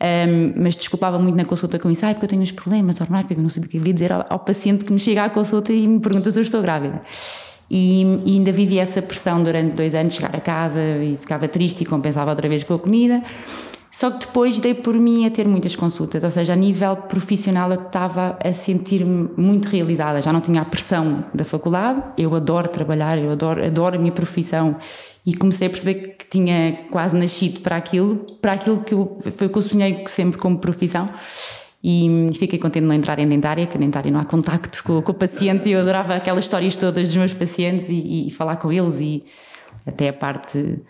[0.00, 3.26] Um, mas desculpava muito na consulta com isso, ah, porque eu tenho uns problemas hormonais,
[3.26, 5.30] porque eu não sabia o que havia dizer ao, ao paciente que me chega à
[5.30, 7.00] consulta e me pergunta se eu estou grávida.
[7.70, 11.82] E, e, ainda vivi essa pressão durante dois anos, chegar a casa e ficava triste
[11.82, 13.22] e compensava outra vez com a comida.
[13.90, 17.70] Só que depois dei por mim a ter muitas consultas, ou seja, a nível profissional
[17.72, 22.68] eu estava a sentir-me muito realizada, já não tinha a pressão da faculdade, eu adoro
[22.68, 24.76] trabalhar, eu adoro, adoro a minha profissão
[25.26, 29.46] e comecei a perceber que tinha quase nascido para aquilo, para aquilo que eu, foi
[29.46, 31.08] o que eu sonhei sempre como profissão
[31.82, 35.00] e fiquei contente de não entrar em dentária, que a dentária não há contacto com,
[35.00, 38.56] com o paciente e eu adorava aquelas histórias todas dos meus pacientes e, e, falar
[38.56, 39.24] com eles e
[39.86, 40.80] até a parte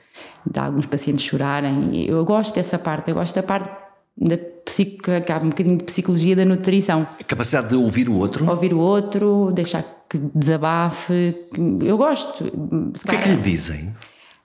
[0.51, 2.07] de alguns pacientes chorarem.
[2.07, 3.71] Eu gosto dessa parte, eu gosto da parte
[4.17, 7.07] da psico, que há um bocadinho de psicologia da nutrição.
[7.21, 8.49] A capacidade de ouvir o outro?
[8.49, 11.37] Ouvir o outro, deixar que desabafe.
[11.83, 12.45] Eu gosto.
[12.45, 13.93] O que é que lhe dizem?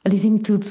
[0.06, 0.66] Dizem-me tudo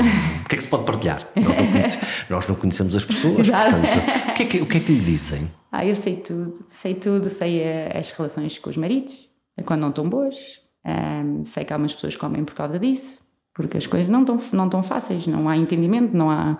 [0.00, 1.26] o que é que se pode partilhar?
[1.36, 4.76] Nós não, conhecemos, nós não conhecemos as pessoas, portanto, o que, é que, o que
[4.76, 5.50] é que lhe dizem?
[5.70, 9.28] Ah, eu sei tudo, sei tudo, sei eh, as relações com os maridos,
[9.64, 13.18] quando não estão boas, um, sei que há umas pessoas que comem por causa disso,
[13.54, 16.58] porque as coisas não estão não tão fáceis, não há entendimento, não há.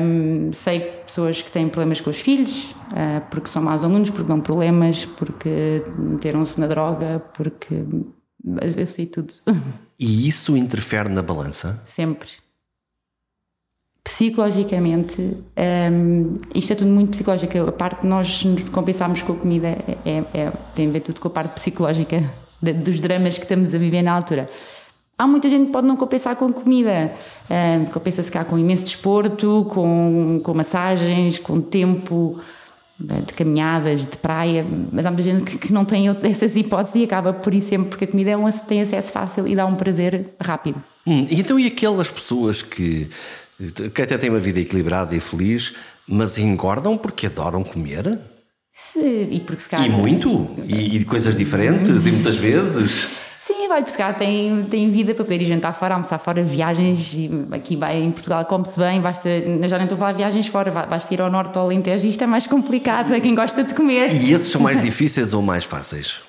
[0.00, 4.28] Um, sei pessoas que têm problemas com os filhos, uh, porque são maus alunos, porque
[4.28, 7.84] dão problemas, porque meteram-se na droga, porque.
[8.78, 9.32] Eu sei tudo.
[9.98, 11.82] E isso interfere na balança?
[11.86, 12.28] Sempre.
[14.04, 15.20] Psicologicamente,
[15.90, 17.58] um, isto é tudo muito psicológico.
[17.58, 21.00] A parte de nós nos compensarmos com a comida é, é, é, tem a ver
[21.00, 22.22] tudo com a parte psicológica
[22.60, 24.48] de, dos dramas que estamos a viver na altura.
[25.16, 27.12] Há muita gente que pode não compensar com comida,
[27.48, 32.38] um, compensa-se cá com imenso desporto, com, com massagens, com tempo,
[32.98, 37.04] de caminhadas, de praia, mas há muita gente que, que não tem essas hipóteses e
[37.04, 39.74] acaba por ir sempre, porque a comida é um, tem acesso fácil e dá um
[39.74, 40.82] prazer rápido.
[41.06, 43.10] Hum, e então, e aquelas pessoas que,
[43.92, 45.74] que até têm uma vida equilibrada e feliz,
[46.06, 48.18] mas engordam porque adoram comer?
[48.72, 50.50] Se, e porque calhar, E muito?
[50.64, 52.06] E, e coisas diferentes?
[52.06, 53.22] e muitas vezes?
[53.40, 57.14] Sim, vai buscar, tem, tem vida para poder ir jantar fora, almoçar fora, viagens.
[57.52, 59.28] Aqui vai, em Portugal come-se bem, basta,
[59.68, 62.06] já nem estou a falar de viagens fora, basta ir ao norte ao Alentejo.
[62.06, 64.14] Isto é mais complicado para quem gosta de comer.
[64.14, 66.22] E esses são mais difíceis ou mais fáceis?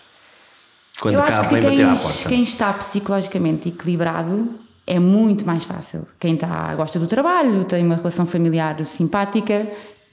[1.00, 2.30] Quando cá vem bater à porta.
[2.30, 4.50] Quem está psicologicamente equilibrado
[4.88, 6.08] é muito mais fácil.
[6.20, 9.68] Quem está, gosta do trabalho, tem uma relação familiar simpática,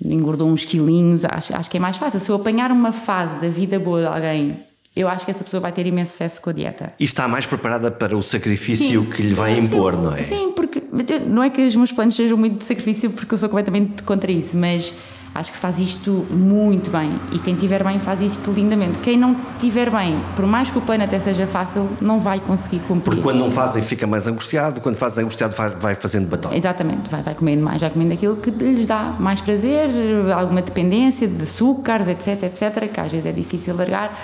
[0.05, 2.21] engordou uns quilinhos, acho, acho que é mais fácil.
[2.21, 4.57] Se eu apanhar uma fase da vida boa de alguém
[4.95, 6.93] eu acho que essa pessoa vai ter imenso sucesso com a dieta.
[7.01, 10.23] E está mais preparada para o sacrifício sim, que lhe vai sim, impor, não é?
[10.23, 10.83] Sim, porque
[11.27, 14.31] não é que os meus planos sejam muito de sacrifício, porque eu sou completamente contra
[14.31, 14.93] isso, mas
[15.35, 18.99] acho que se faz isto muito bem e quem estiver bem faz isto lindamente.
[18.99, 22.81] Quem não estiver bem, por mais que o plano até seja fácil, não vai conseguir
[22.81, 23.05] cumprir.
[23.05, 26.53] Porque quando não fazem fica mais angustiado, quando fazem angustiado vai fazendo batom.
[26.53, 29.91] Exatamente, vai, vai comendo mais, vai comendo aquilo que lhes dá mais prazer,
[30.35, 34.19] alguma dependência de açúcares, etc, etc, que às vezes é difícil largar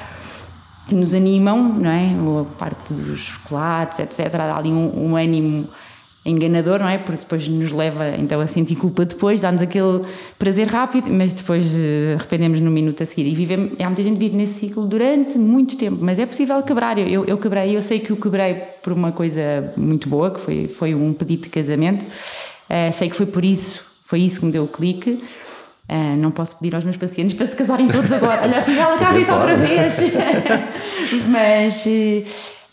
[0.88, 2.14] que nos animam, não é?
[2.40, 4.30] A parte dos chocolates, etc.
[4.32, 5.68] Dá ali um, um ânimo
[6.28, 6.98] enganador, não é?
[6.98, 10.02] Porque depois nos leva então a sentir culpa depois, dá-nos aquele
[10.38, 13.26] prazer rápido, mas depois uh, arrependemos no minuto a seguir.
[13.26, 16.62] E vivemos, há muita gente que vive nesse ciclo durante muito tempo, mas é possível
[16.62, 16.98] quebrar.
[16.98, 20.68] Eu, eu quebrei, eu sei que o quebrei por uma coisa muito boa, que foi,
[20.68, 22.04] foi um pedido de casamento.
[22.04, 25.18] Uh, sei que foi por isso, foi isso que me deu o clique.
[25.90, 28.42] Uh, não posso pedir aos meus pacientes para se casarem todos agora.
[28.42, 29.98] Olha, afinal, casa isso outra vez.
[31.28, 32.24] mas, eh,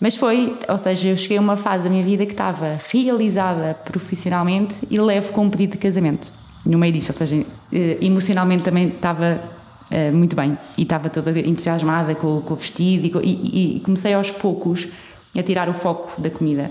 [0.05, 3.73] mas foi, ou seja, eu cheguei a uma fase da minha vida que estava realizada
[3.73, 6.31] profissionalmente e levo com um pedido de casamento
[6.63, 7.09] no meio disto.
[7.09, 9.41] Ou seja, eh, emocionalmente também estava
[9.89, 14.13] uh, muito bem e estava toda entusiasmada com, com o vestido e, e, e comecei
[14.13, 14.87] aos poucos
[15.35, 16.69] a tirar o foco da comida.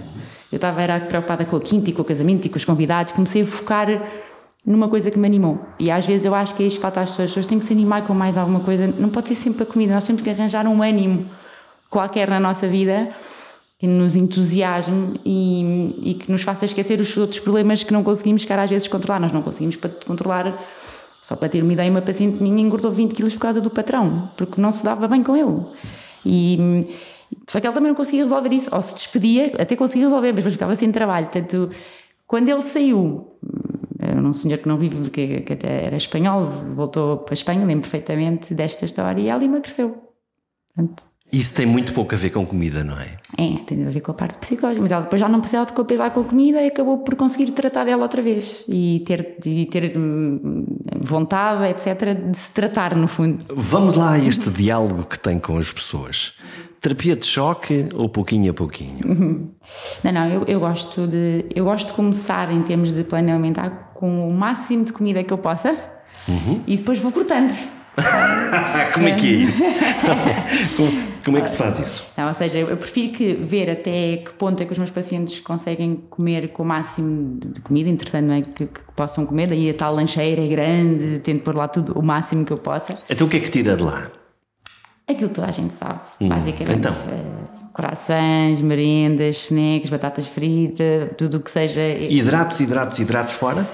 [0.52, 3.14] Eu estava era preocupada com a quinta e com o casamento e com os convidados,
[3.14, 4.00] comecei a focar
[4.64, 5.58] numa coisa que me animou.
[5.80, 7.30] E às vezes eu acho que é isto falta às pessoas.
[7.30, 8.94] As pessoas têm que se animar com mais alguma coisa.
[8.96, 9.92] Não pode ser sempre a comida.
[9.92, 11.26] Nós temos que arranjar um ânimo
[11.94, 13.08] qualquer na nossa vida
[13.78, 18.44] que nos entusiasme e, e que nos faça esquecer os outros problemas que não conseguimos,
[18.44, 19.20] cara, às vezes, controlar.
[19.20, 20.60] Nós não conseguimos controlar.
[21.22, 24.28] Só para ter uma ideia, uma paciente minha engordou 20 quilos por causa do patrão,
[24.36, 25.62] porque não se dava bem com ele.
[26.26, 26.58] E,
[27.48, 30.44] Só que ele também não conseguia resolver isso, ou se despedia, até conseguia resolver, mas
[30.44, 31.26] ficava sem trabalho.
[31.26, 31.70] Portanto,
[32.26, 33.38] quando ele saiu,
[33.98, 37.64] era um senhor que não vive, que, que até era espanhol, voltou para a Espanha,
[37.64, 39.96] lembro perfeitamente desta história, e ela emagreceu.
[40.74, 43.08] Portanto, isso tem muito pouco a ver com comida, não é?
[43.36, 45.72] É, tem a ver com a parte psicológica, mas ela depois já não precisava de
[45.72, 49.66] compensar com a comida e acabou por conseguir tratar dela outra vez e ter, e
[49.66, 50.64] ter hum,
[51.00, 53.44] vontade, etc., de se tratar, no fundo.
[53.48, 56.34] Vamos lá a este diálogo que tem com as pessoas.
[56.80, 59.50] Terapia de choque ou pouquinho a pouquinho?
[60.04, 63.92] Não, não, eu, eu, gosto de, eu gosto de começar em termos de plano alimentar
[63.94, 65.74] com o máximo de comida que eu possa
[66.28, 66.60] uhum.
[66.66, 67.54] e depois vou cortando.
[68.92, 69.62] como é que é isso?
[71.24, 72.04] Como, é que se faz isso?
[72.16, 75.40] Não, ou seja, eu prefiro que ver até que ponto é que os meus pacientes
[75.40, 78.42] conseguem comer com o máximo de comida, interessante, não é?
[78.42, 82.02] Que, que possam comer, daí a tal lancheira é grande, tento pôr lá tudo o
[82.02, 82.98] máximo que eu possa.
[83.08, 84.10] Então o que é que tira de lá?
[85.06, 86.78] Aquilo que toda a gente sabe, hum, basicamente.
[86.78, 86.92] Então.
[86.92, 91.80] É, corações, merendas, snacks, batatas fritas, tudo o que seja.
[91.82, 93.66] Hidratos, hidratos, hidratos fora?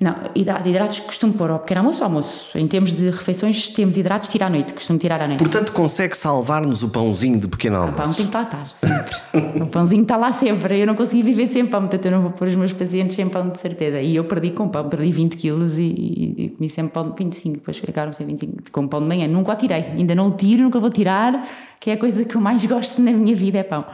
[0.00, 2.58] Não, hidratos, hidratos costumo pôr ao pequeno almoço ou almoço.
[2.58, 5.38] Em termos de refeições, temos hidratos tirar à noite, costumo tirar à noite.
[5.38, 7.94] Portanto, consegue salvar-nos o pãozinho de pequeno almoço?
[7.94, 9.62] O pão tem que lá estar, sempre.
[9.62, 10.80] o pãozinho está lá sempre.
[10.80, 13.28] Eu não consigo viver sem pão, portanto, eu não vou pôr os meus pacientes sem
[13.28, 14.00] pão de certeza.
[14.00, 17.16] E eu perdi com pão, perdi 20 quilos e, e, e comi sempre pão de
[17.16, 19.28] 25, depois ficaram sem 25, com pão de manhã.
[19.28, 21.46] Nunca o tirei, ainda não o tiro, nunca vou tirar,
[21.78, 23.84] que é a coisa que eu mais gosto na minha vida é pão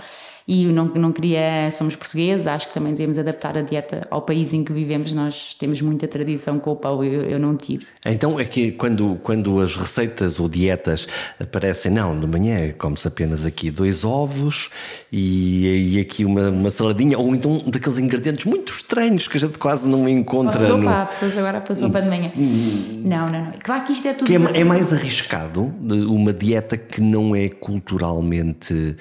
[0.51, 4.53] e não, não queria, somos portugueses, acho que também devemos adaptar a dieta ao país
[4.53, 7.87] em que vivemos, nós temos muita tradição com o pão, eu, eu não tiro.
[8.05, 11.07] Então é que quando, quando as receitas ou dietas
[11.39, 14.71] aparecem, não, de manhã come-se apenas aqui dois ovos
[15.13, 19.57] e, e aqui uma, uma, saladinha, ou então daqueles ingredientes muito estranhos que a gente
[19.57, 20.59] quase não encontra.
[20.59, 20.83] Passou no...
[20.83, 22.33] para, pessoas agora para sopa de manhã.
[22.37, 23.53] Não, não, não.
[23.63, 24.27] Claro que isto é tudo.
[24.27, 28.97] Que é, é mais arriscado uma dieta que não é culturalmente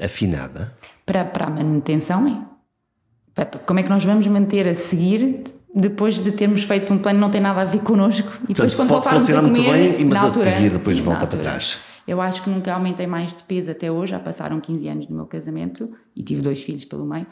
[0.00, 0.72] afinada?
[1.04, 3.44] Para, para a manutenção é.
[3.66, 7.30] Como é que nós vamos manter a seguir depois de termos feito um plano não
[7.30, 9.62] tem nada a ver connosco e depois Portanto, quando pode voltarmos a comer, muito
[9.98, 11.78] bem, mas a altura, seguir depois sim, volta para trás.
[12.06, 15.14] Eu acho que nunca aumentei mais de peso até hoje, já passaram 15 anos do
[15.14, 17.26] meu casamento e tive dois filhos pelo meio.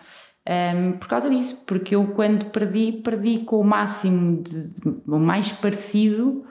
[0.45, 4.73] Um, por causa disso, porque eu quando perdi, perdi com o máximo, de,
[5.07, 6.43] o mais parecido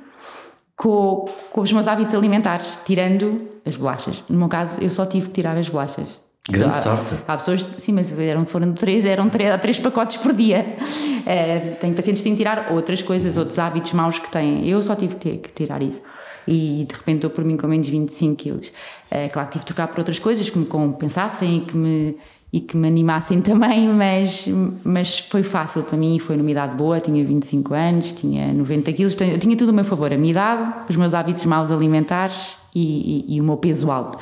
[0.77, 4.23] com, com os meus hábitos alimentares, tirando as bolachas.
[4.29, 6.21] No meu caso, eu só tive que tirar as bolachas.
[6.49, 7.15] Grande há, sorte.
[7.27, 10.75] Há pessoas, sim, mas eram, foram três, eram três, três pacotes por dia.
[10.79, 14.67] Uh, tenho pacientes que têm que tirar outras coisas, outros hábitos maus que têm.
[14.67, 16.01] Eu só tive que, que tirar isso.
[16.47, 18.67] E de repente estou por mim com menos 25 quilos.
[19.11, 22.17] Uh, claro que tive que trocar por outras coisas que me compensassem e que me,
[22.51, 24.47] e que me animassem também, mas,
[24.83, 29.15] mas foi fácil para mim, foi numa idade boa, tinha 25 anos, tinha 90 quilos,
[29.21, 33.25] eu tinha tudo a meu favor, a minha idade, os meus hábitos maus alimentares e,
[33.27, 34.17] e, e o meu peso alto.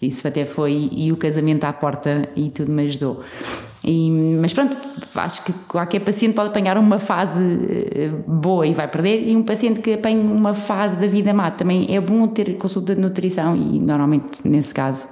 [0.00, 3.22] Isso até foi, e o casamento à porta e tudo me ajudou.
[3.84, 4.10] E,
[4.40, 4.76] mas pronto,
[5.14, 7.40] acho que qualquer paciente pode apanhar uma fase
[7.92, 11.50] eh, boa e vai perder, e um paciente que apanha uma fase da vida má
[11.50, 15.06] também é bom ter consulta de nutrição, e normalmente nesse caso.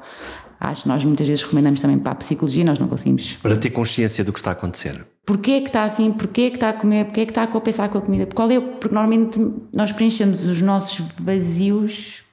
[0.61, 3.35] Acho que nós muitas vezes recomendamos também para a psicologia, nós não conseguimos.
[3.35, 5.07] Para ter consciência do que está a acontecer.
[5.25, 6.11] Porquê é que está assim?
[6.11, 7.05] Porquê é que está a comer?
[7.05, 8.27] Porquê é que está a compensar com a comida?
[8.35, 8.59] Qual é?
[8.59, 9.39] Porque normalmente
[9.73, 12.25] nós preenchemos os nossos vazios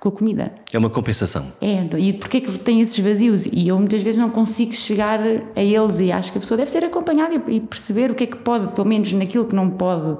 [0.00, 0.52] com a comida.
[0.72, 1.52] É uma compensação.
[1.60, 3.46] É, e porquê que tem esses vazios?
[3.46, 5.20] E eu muitas vezes não consigo chegar
[5.54, 8.26] a eles e acho que a pessoa deve ser acompanhada e perceber o que é
[8.26, 10.18] que pode, pelo menos naquilo que não pode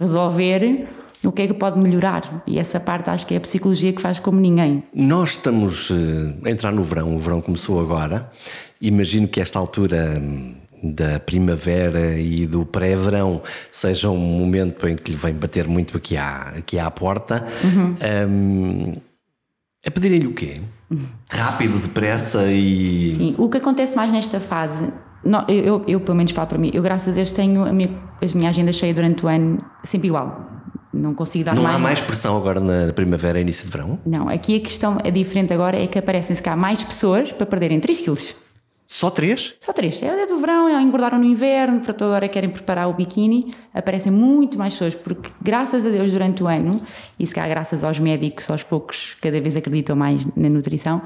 [0.00, 0.88] resolver,
[1.24, 2.42] o que é que pode melhorar.
[2.46, 4.82] E essa parte acho que é a psicologia que faz como ninguém.
[4.92, 5.94] Nós estamos uh,
[6.44, 8.30] a entrar no verão, o verão começou agora.
[8.80, 15.12] Imagino que esta altura hum, da primavera e do pré-verão seja um momento em que
[15.12, 17.46] lhe vem bater muito aqui à, aqui à porta.
[17.62, 17.96] Uhum.
[18.28, 18.96] Um,
[19.86, 20.60] a pedirem-lhe o quê?
[21.30, 23.14] Rápido, depressa e.
[23.14, 24.92] Sim, o que acontece mais nesta fase,
[25.24, 27.72] não, eu, eu, eu, pelo menos falo para mim, eu graças a Deus tenho a
[27.72, 30.48] minha, a minha agenda cheia durante o ano, sempre igual.
[30.92, 31.74] Não consigo dar não mais.
[31.74, 33.98] Há mais pressão agora na primavera e início de verão?
[34.04, 37.80] Não, aqui a questão é diferente agora, é que aparecem-se cá mais pessoas para perderem
[37.80, 38.34] 3 quilos.
[38.92, 39.54] Só três?
[39.58, 40.02] Só três.
[40.02, 43.54] É do verão, é, engordaram no inverno, portanto agora querem preparar o biquíni.
[43.72, 46.78] Aparecem muito mais pessoas, porque graças a Deus durante o ano,
[47.18, 51.00] e se calhar graças aos médicos, aos poucos, cada vez acreditam mais na nutrição,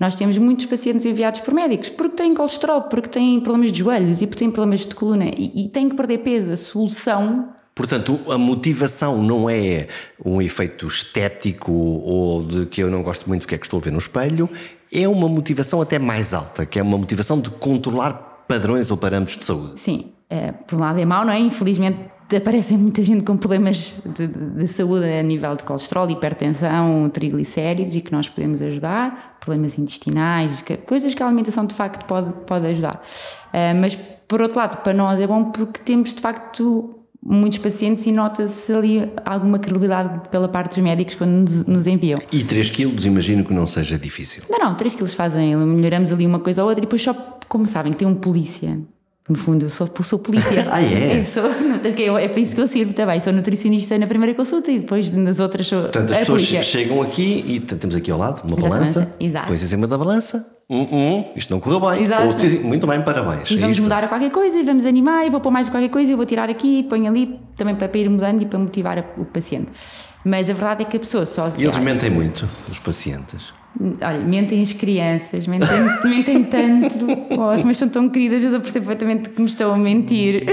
[0.00, 4.20] nós temos muitos pacientes enviados por médicos, porque têm colesterol, porque têm problemas de joelhos
[4.20, 6.50] e porque têm problemas de coluna e, e têm que perder peso.
[6.50, 9.86] A solução Portanto, a motivação não é
[10.24, 13.78] um efeito estético ou de que eu não gosto muito do que é que estou
[13.78, 14.50] a ver no espelho,
[14.92, 19.38] é uma motivação até mais alta, que é uma motivação de controlar padrões ou parâmetros
[19.38, 19.78] de saúde.
[19.80, 21.38] Sim, é, por um lado é mau, não é?
[21.38, 21.98] Infelizmente
[22.36, 27.96] aparecem muita gente com problemas de, de, de, saúde a nível de colesterol, hipertensão, triglicéridos
[27.96, 32.30] e que nós podemos ajudar, problemas intestinais, que, coisas que a alimentação de facto pode,
[32.46, 33.00] pode ajudar.
[33.46, 33.98] Uh, mas
[34.28, 36.97] por outro lado, para nós é bom porque temos de facto
[37.28, 42.18] muitos pacientes e nota-se ali alguma credibilidade pela parte dos médicos quando nos, nos, enviam.
[42.32, 44.42] E 3 quilos, imagino que não seja difícil.
[44.48, 47.14] Não, não, 3 quilos fazem, melhoramos ali uma coisa ou outra e depois só,
[47.46, 48.78] como sabem, que tem um polícia
[49.28, 50.66] no fundo, eu sou, sou polícia.
[50.72, 51.20] ah, é?
[51.20, 51.44] Eu sou,
[52.18, 53.20] é para isso que eu sirvo também.
[53.20, 55.82] Sou nutricionista na primeira consulta e depois nas outras sou.
[55.82, 56.62] Portanto, as pessoas polícia.
[56.62, 59.14] chegam aqui e temos aqui ao lado uma balança.
[59.20, 59.46] Exato.
[59.46, 60.57] Depois em cima da balança,
[61.34, 62.02] isto não correu bem.
[62.02, 62.26] Exato.
[62.26, 63.50] Ou, sim, muito bem, parabéns.
[63.50, 65.88] E é vamos mudar a qualquer coisa e vamos animar e vou pôr mais qualquer
[65.88, 68.58] coisa e vou tirar aqui e ponho ali também para, para ir mudando e para
[68.58, 69.72] motivar o paciente.
[70.24, 71.50] Mas a verdade é que a pessoa só.
[71.56, 73.52] E eles mentem muito, os pacientes.
[73.80, 75.68] Olha, mentem as crianças, mentem,
[76.04, 79.78] mentem tanto, oh, mas são tão queridas, mas eu percebo perfeitamente que me estão a
[79.78, 80.44] mentir.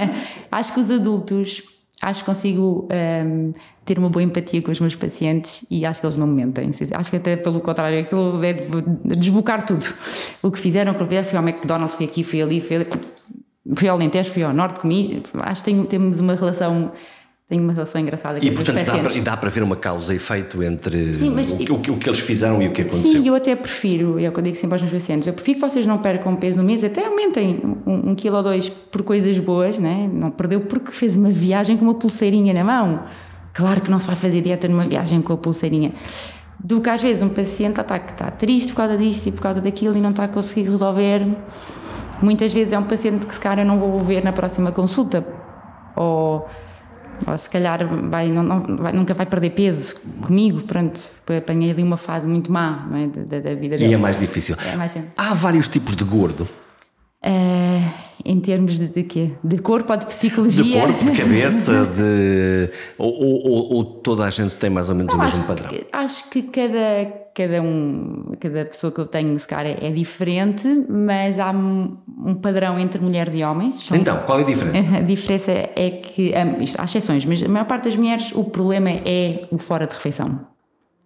[0.50, 1.62] acho que os adultos,
[2.00, 3.52] acho que consigo um,
[3.88, 6.70] ter uma boa empatia com os meus pacientes e acho que eles não mentem.
[6.92, 9.82] Acho que até pelo contrário, aquilo é de desbocar tudo.
[10.42, 12.86] O que fizeram, o que fizeram, fui ao McDonald's, fui aqui, fui ali, fui, ali,
[13.74, 15.22] fui ao Alentejo, fui ao Norte, comi.
[15.40, 16.92] Acho que tenho, temos uma relação
[17.48, 20.16] tenho uma relação engraçada com E portanto dá para, dá para ver uma causa e
[20.16, 23.22] efeito entre sim, mas, o, o, o, que eles fizeram e o que aconteceu.
[23.22, 25.58] Sim, eu até prefiro, é o que eu digo sempre aos meus pacientes, eu prefiro
[25.58, 29.02] que vocês não percam peso no mês, até aumentem um, um quilo ou dois por
[29.02, 30.10] coisas boas, né?
[30.12, 33.04] não perdeu porque fez uma viagem com uma pulseirinha na mão.
[33.58, 35.92] Claro que não se vai fazer dieta numa viagem com a pulseirinha.
[36.62, 39.60] Do que às vezes um paciente está, está triste por causa disto e por causa
[39.60, 41.26] daquilo e não está a conseguir resolver.
[42.22, 45.26] Muitas vezes é um paciente que se cara não vou ver na próxima consulta.
[45.96, 46.48] Ou
[47.26, 51.00] ou se calhar vai, não, não, vai, nunca vai perder peso comigo, pronto,
[51.36, 53.06] apanhei ali uma fase muito má é?
[53.08, 53.90] da, da, vida dele.
[53.90, 54.56] E é mais difícil.
[54.72, 56.48] É mais Há vários tipos de gordo.
[57.26, 59.32] Uh, em termos de, de quê?
[59.42, 60.64] De corpo ou de psicologia?
[60.64, 62.70] De corpo, de cabeça, de.
[62.96, 65.68] Ou, ou, ou, toda a gente tem mais ou menos Não, o mesmo padrão?
[65.68, 69.90] Que, acho que cada, cada, um, cada pessoa que eu tenho, se calhar, é, é
[69.90, 73.74] diferente, mas há um padrão entre mulheres e homens.
[73.86, 73.96] São...
[73.96, 74.88] Então, qual é a diferença?
[74.98, 78.90] A diferença é que, isto, há exceções, mas a maior parte das mulheres, o problema
[78.90, 80.40] é o fora de refeição.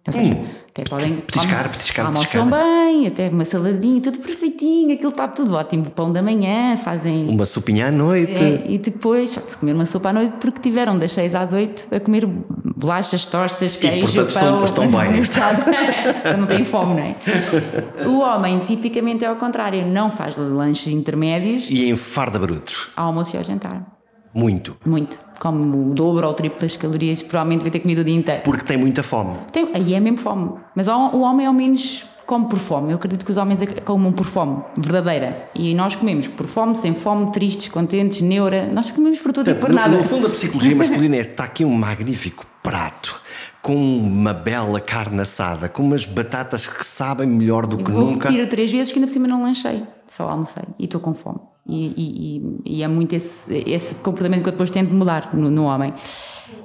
[0.05, 1.15] Ou seja, hum, até podem.
[1.15, 5.89] Petiscar, petiscar, almoçam bem, até uma saladinha, tudo perfeitinho, aquilo está tudo ótimo.
[5.91, 7.29] Pão da manhã, fazem.
[7.29, 8.33] Uma sopinha à noite.
[8.33, 11.99] É, e depois, comer uma sopa à noite porque tiveram das 6 às 8 a
[12.01, 14.65] comer bolachas, tostas, queijo, e, portanto, pão.
[14.65, 16.37] Estão, estão bem.
[16.37, 18.05] não têm fome, não é?
[18.05, 21.69] O homem, tipicamente, é ao contrário, não faz lanches intermédios.
[21.69, 22.89] E enfarda brutos.
[22.97, 24.02] Ao almoço e ao jantar.
[24.33, 24.77] Muito.
[24.85, 25.19] Muito.
[25.39, 28.41] Come o dobro ou o triplo das calorias, provavelmente vai ter comido o dia inteiro.
[28.43, 29.37] Porque tem muita fome.
[29.51, 30.53] Tem, aí é mesmo fome.
[30.75, 32.91] Mas o homem ao menos come por fome.
[32.91, 35.49] Eu acredito que os homens comem por fome, verdadeira.
[35.53, 38.67] E nós comemos por fome, sem fome, tristes, contentes, neura.
[38.71, 39.97] Nós comemos por tudo e por nada.
[39.97, 43.21] No fundo, a psicologia masculina é, está aqui um magnífico prato
[43.63, 48.27] com uma bela carne assada, com umas batatas que sabem melhor do que vou nunca.
[48.27, 51.39] Tiro três vezes que ainda por cima não lanchei, só almocei e estou com fome.
[51.65, 55.63] E, e, e, é muito esse, esse comportamento que eu depois tento mudar no, no
[55.63, 55.93] homem.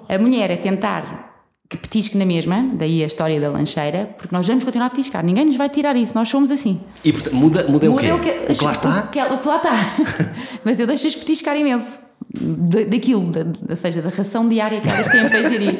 [0.08, 4.44] A mulher é tentar que petisque na mesma, daí a história da lancheira, porque nós
[4.44, 6.80] vamos continuar a petiscar, ninguém nos vai tirar isso, nós somos assim.
[7.04, 8.12] E portanto, muda, muda, muda o quê?
[8.12, 9.04] O que, o que lá está?
[9.04, 9.72] O que, o que lá está.
[10.64, 15.29] Mas eu deixo-as petiscar imenso daquilo, da, ou seja, da ração diária que elas têm
[15.29, 15.75] para gerir.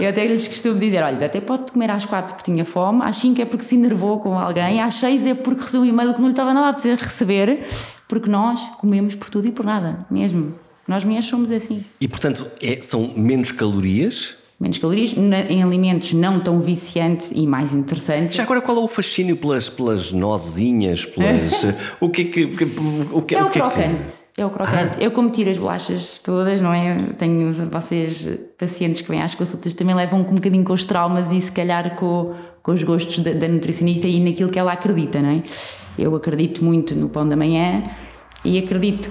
[0.00, 3.16] Eu até lhes costumo dizer: olha, até pode comer às quatro porque tinha fome, às
[3.16, 6.20] cinco é porque se enervou com alguém, às seis é porque recebeu um e-mail que
[6.20, 7.60] não lhe estava nada a receber,
[8.08, 10.54] porque nós comemos por tudo e por nada, mesmo.
[10.88, 11.84] Nós mulheres somos assim.
[12.00, 14.36] E portanto, é, são menos calorias?
[14.58, 18.36] Menos calorias, em alimentos não tão viciantes e mais interessantes.
[18.36, 21.04] Já agora, qual é o fascínio pelas, pelas nozinhas?
[21.04, 21.52] Pelas,
[22.00, 22.44] o que é que.
[22.44, 22.56] O
[23.22, 23.80] que, é o, que crocante.
[23.80, 24.25] É que...
[24.38, 25.02] É o crocante.
[25.02, 26.94] Eu, como tiro as bolachas todas, não é?
[27.16, 31.40] Tenho vocês, pacientes que vêm às consultas, também levam um bocadinho com os traumas e
[31.40, 35.30] se calhar com, com os gostos da, da nutricionista e naquilo que ela acredita, não
[35.30, 35.40] é?
[35.98, 37.82] Eu acredito muito no pão da manhã
[38.44, 39.10] e acredito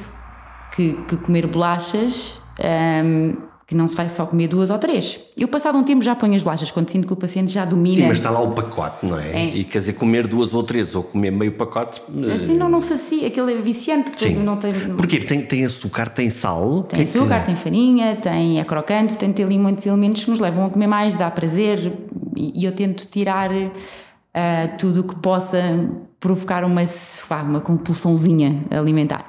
[0.75, 2.39] que, que comer bolachas.
[3.03, 3.35] Um,
[3.67, 5.19] que não se vai só comer duas ou três.
[5.35, 7.95] Eu, passado um tempo, já ponho as bolachas, quando sinto que o paciente já domina.
[7.95, 9.31] Sim, mas está lá o pacote, não é?
[9.31, 9.45] é.
[9.55, 11.99] E quer dizer, comer duas ou três ou comer meio pacote.
[12.33, 14.11] Assim não, não sacia, aquele é viciante.
[14.17, 14.35] Sim.
[14.35, 14.71] Não tem...
[14.95, 15.19] Porquê?
[15.19, 16.83] Tem, tem açúcar, tem sal?
[16.83, 17.45] Tem que açúcar, é que...
[17.47, 20.87] tem farinha, tem é crocante, tem, tem ali muitos elementos que nos levam a comer
[20.87, 21.91] mais, dá prazer
[22.35, 25.59] e, e eu tento tirar uh, tudo o que possa
[26.19, 26.81] provocar uma,
[27.47, 29.25] uma compulsãozinha alimentar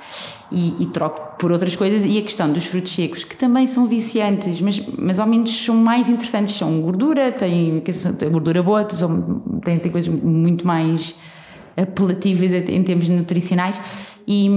[0.51, 2.05] e, e, troco por outras coisas.
[2.05, 5.75] E a questão dos frutos secos, que também são viciantes, mas, mas ao menos são
[5.75, 6.55] mais interessantes.
[6.55, 7.83] São gordura, têm
[8.31, 11.15] gordura boa, têm, têm coisas muito mais
[11.77, 13.81] apelativas em termos nutricionais.
[14.27, 14.49] E,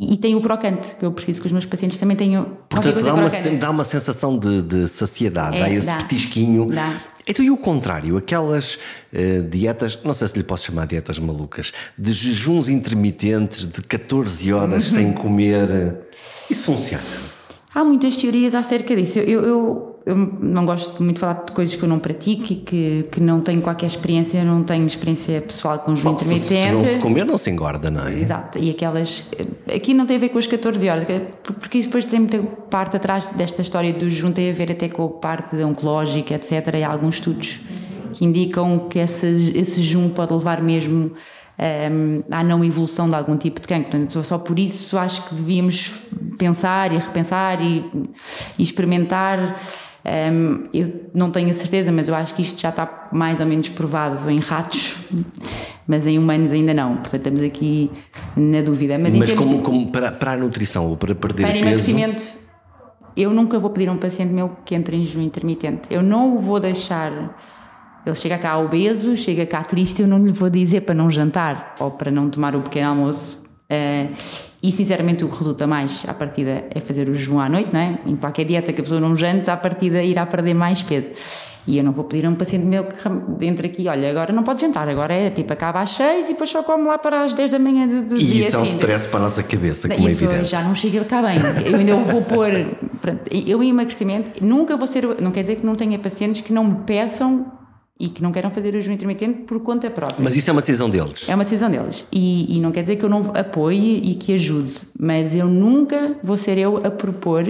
[0.00, 2.46] e tem o crocante, que eu preciso que os meus pacientes também tenham.
[2.70, 3.28] Portanto, dá uma,
[3.58, 6.66] dá uma sensação de, de saciedade, é, dá esse dá, petisquinho.
[6.66, 6.98] Dá.
[7.30, 11.72] Então, e o contrário, aquelas uh, dietas, não sei se lhe posso chamar dietas malucas,
[11.96, 15.94] de jejuns intermitentes de 14 horas sem comer,
[16.50, 17.04] isso funciona?
[17.72, 19.20] Há muitas teorias acerca disso.
[19.20, 22.56] Eu, eu, eu, não gosto muito de falar de coisas que eu não pratico e
[22.56, 26.44] que, que não tenho qualquer experiência, não tenho experiência pessoal com jejum intermitente.
[26.44, 28.18] Se, se não se comer, não se engorda, não é?
[28.18, 28.58] Exato.
[28.58, 29.28] E aquelas.
[29.74, 31.06] Aqui não tem a ver com as 14 horas,
[31.42, 34.88] porque isso depois tem muita parte atrás desta história do jejum, tem a ver até
[34.88, 36.74] com a parte oncológica, etc.
[36.78, 37.60] E há alguns estudos
[38.14, 41.12] que indicam que esse, esse jejum pode levar mesmo
[41.60, 43.90] um, à não evolução de algum tipo de cancro.
[43.90, 45.92] Portanto, só por isso acho que devíamos
[46.38, 47.84] pensar e repensar e,
[48.58, 49.60] e experimentar.
[50.04, 53.46] Um, eu não tenho a certeza, mas eu acho que isto já está mais ou
[53.46, 54.94] menos provado em ratos,
[55.86, 56.96] mas em humanos ainda não.
[56.96, 57.90] Portanto, estamos aqui
[58.36, 58.98] na dúvida.
[58.98, 59.62] Mas, mas como, de...
[59.62, 61.62] como para, para, a nutrição ou para perder para peso?
[61.62, 62.26] Para emagrecimento,
[63.16, 65.88] eu nunca vou pedir a um paciente meu que entre em jejum intermitente.
[65.90, 67.36] Eu não o vou deixar
[68.04, 71.74] ele chega cá obeso, chega cá triste, eu não lhe vou dizer para não jantar
[71.78, 73.38] ou para não tomar o pequeno almoço.
[73.70, 74.14] Uh,
[74.62, 77.80] e sinceramente o que resulta mais à partida é fazer o jejum à noite, não
[77.80, 77.98] é?
[78.06, 81.10] Em qualquer dieta que a pessoa não jante, à partida irá perder mais peso.
[81.66, 84.42] E eu não vou pedir a um paciente meu que entre aqui, olha, agora não
[84.42, 87.32] pode jantar, agora é tipo acaba às 6 e depois só come lá para as
[87.32, 88.34] 10 da manhã do, do e dia.
[88.34, 90.46] E isso é um stress para a nossa cabeça, como é evidente.
[90.46, 91.38] Já não chega cá bem.
[91.64, 92.50] Eu ainda vou pôr.
[93.30, 95.06] Eu em emagrecimento, nunca vou ser.
[95.20, 97.46] Não quer dizer que não tenha pacientes que não me peçam
[98.00, 100.16] e que não queiram fazer o jejum intermitente por conta própria.
[100.18, 101.28] Mas isso é uma decisão deles?
[101.28, 102.04] É uma decisão deles.
[102.10, 106.16] E, e, não quer dizer que eu não apoie e que ajude, mas eu nunca
[106.22, 107.44] vou ser eu a propor,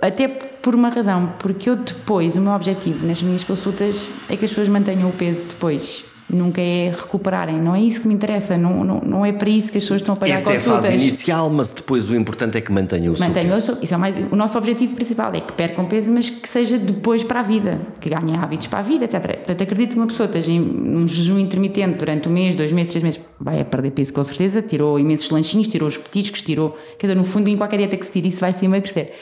[0.00, 4.44] até por uma razão, porque eu depois, o meu objetivo nas minhas consultas é que
[4.44, 7.60] as pessoas mantenham o peso depois nunca é recuperarem.
[7.60, 10.02] Não é isso que me interessa, não, não, não é para isso que as pessoas
[10.02, 10.84] estão a pagar Essa consultas.
[10.84, 13.78] Essa é a fase inicial, mas depois o importante é que mantenham o mantenham peso.
[13.82, 17.22] Isso é mais, o nosso objetivo principal é que percam peso, mas que seja depois
[17.24, 19.20] para a vida, que ganhem hábitos para a vida, etc.
[19.20, 22.90] Portanto, acredito que uma pessoa esteja em um jejum intermitente durante um mês, dois meses,
[22.90, 26.76] três meses, vai perder peso com certeza, tirou imensos lanchinhos, tirou os petiscos, tirou...
[26.98, 29.12] Quer dizer, no fundo, em qualquer dieta que se tire, isso vai se emagrecer.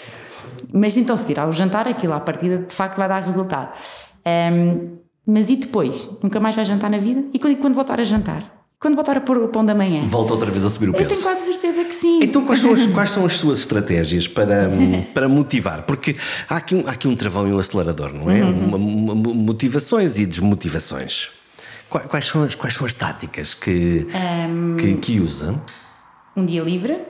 [0.72, 3.72] Mas então, se tirar o jantar, aquilo à partida de facto vai dar resultado.
[4.26, 4.98] Um,
[5.28, 6.08] mas e depois?
[6.22, 7.22] Nunca mais vai jantar na vida?
[7.34, 8.58] E quando, quando voltar a jantar?
[8.80, 10.02] Quando voltar a pôr o pão da manhã?
[10.06, 11.04] Volta outra vez a subir o peso.
[11.04, 12.20] Eu tenho quase certeza que sim.
[12.22, 14.70] Então, quais são as, quais são as suas estratégias para,
[15.12, 15.82] para motivar?
[15.82, 16.16] Porque
[16.48, 18.42] há aqui, um, há aqui um travão e um acelerador, não é?
[18.42, 18.74] Uhum.
[18.74, 21.28] Uma, uma, motivações e desmotivações.
[21.90, 24.06] Quais, quais, são, as, quais são as táticas que,
[24.48, 25.60] um, que, que usa?
[26.34, 27.02] Um dia livre.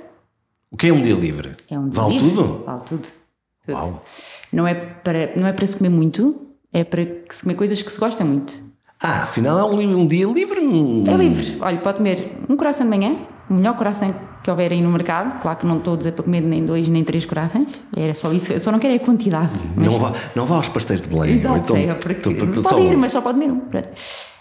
[0.73, 1.53] O que é um dia livre?
[1.71, 2.31] É um dia vale livre.
[2.31, 2.64] tudo?
[2.64, 3.09] Vale tudo.
[3.64, 3.75] tudo.
[3.75, 4.03] Uau.
[4.53, 7.93] Não é, para, não é para se comer muito, é para se comer coisas que
[7.93, 8.55] se gosta muito.
[9.01, 10.61] Ah, afinal é um, um dia livre?
[10.61, 11.57] É livre.
[11.61, 13.16] Olha, pode comer um coração de manhã,
[13.49, 14.12] o melhor coração
[14.43, 15.41] que houver aí no mercado.
[15.41, 17.81] Claro que não estou a dizer para comer nem dois nem três corações.
[17.97, 18.53] Era só isso.
[18.53, 19.53] Eu só não quero é a quantidade.
[19.77, 19.85] Mas...
[19.85, 21.35] Não, vá, não vá aos pastéis de Belém.
[21.35, 23.61] Exato, então, é, porque, porque pode ir, mas só pode comer um.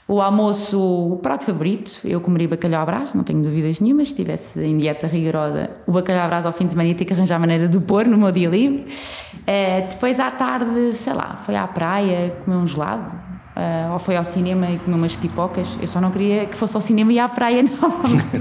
[0.09, 4.05] O almoço, o prato favorito, eu comeria bacalhau à brás, não tenho dúvidas nenhuma.
[4.05, 7.03] Se estivesse em dieta rigorosa, o bacalhau à brás ao fim de semana ia ter
[7.03, 8.85] que arranjar maneira de pôr no meu dia livre.
[8.85, 14.15] Uh, depois à tarde, sei lá, foi à praia comer um gelado, uh, ou foi
[14.15, 15.77] ao cinema e comer umas pipocas.
[15.81, 17.91] Eu só não queria que fosse ao cinema e à praia não,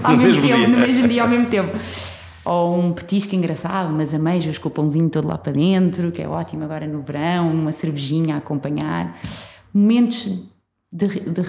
[0.04, 0.68] ao mesmo, tempo, dia.
[0.68, 1.76] no mesmo dia, ao mesmo tempo.
[2.44, 6.28] Ou um petisco engraçado, umas ameijas com o pãozinho todo lá para dentro, que é
[6.28, 9.18] ótimo agora no verão, uma cervejinha a acompanhar.
[9.74, 10.54] Momentos
[10.92, 11.40] de, de, de,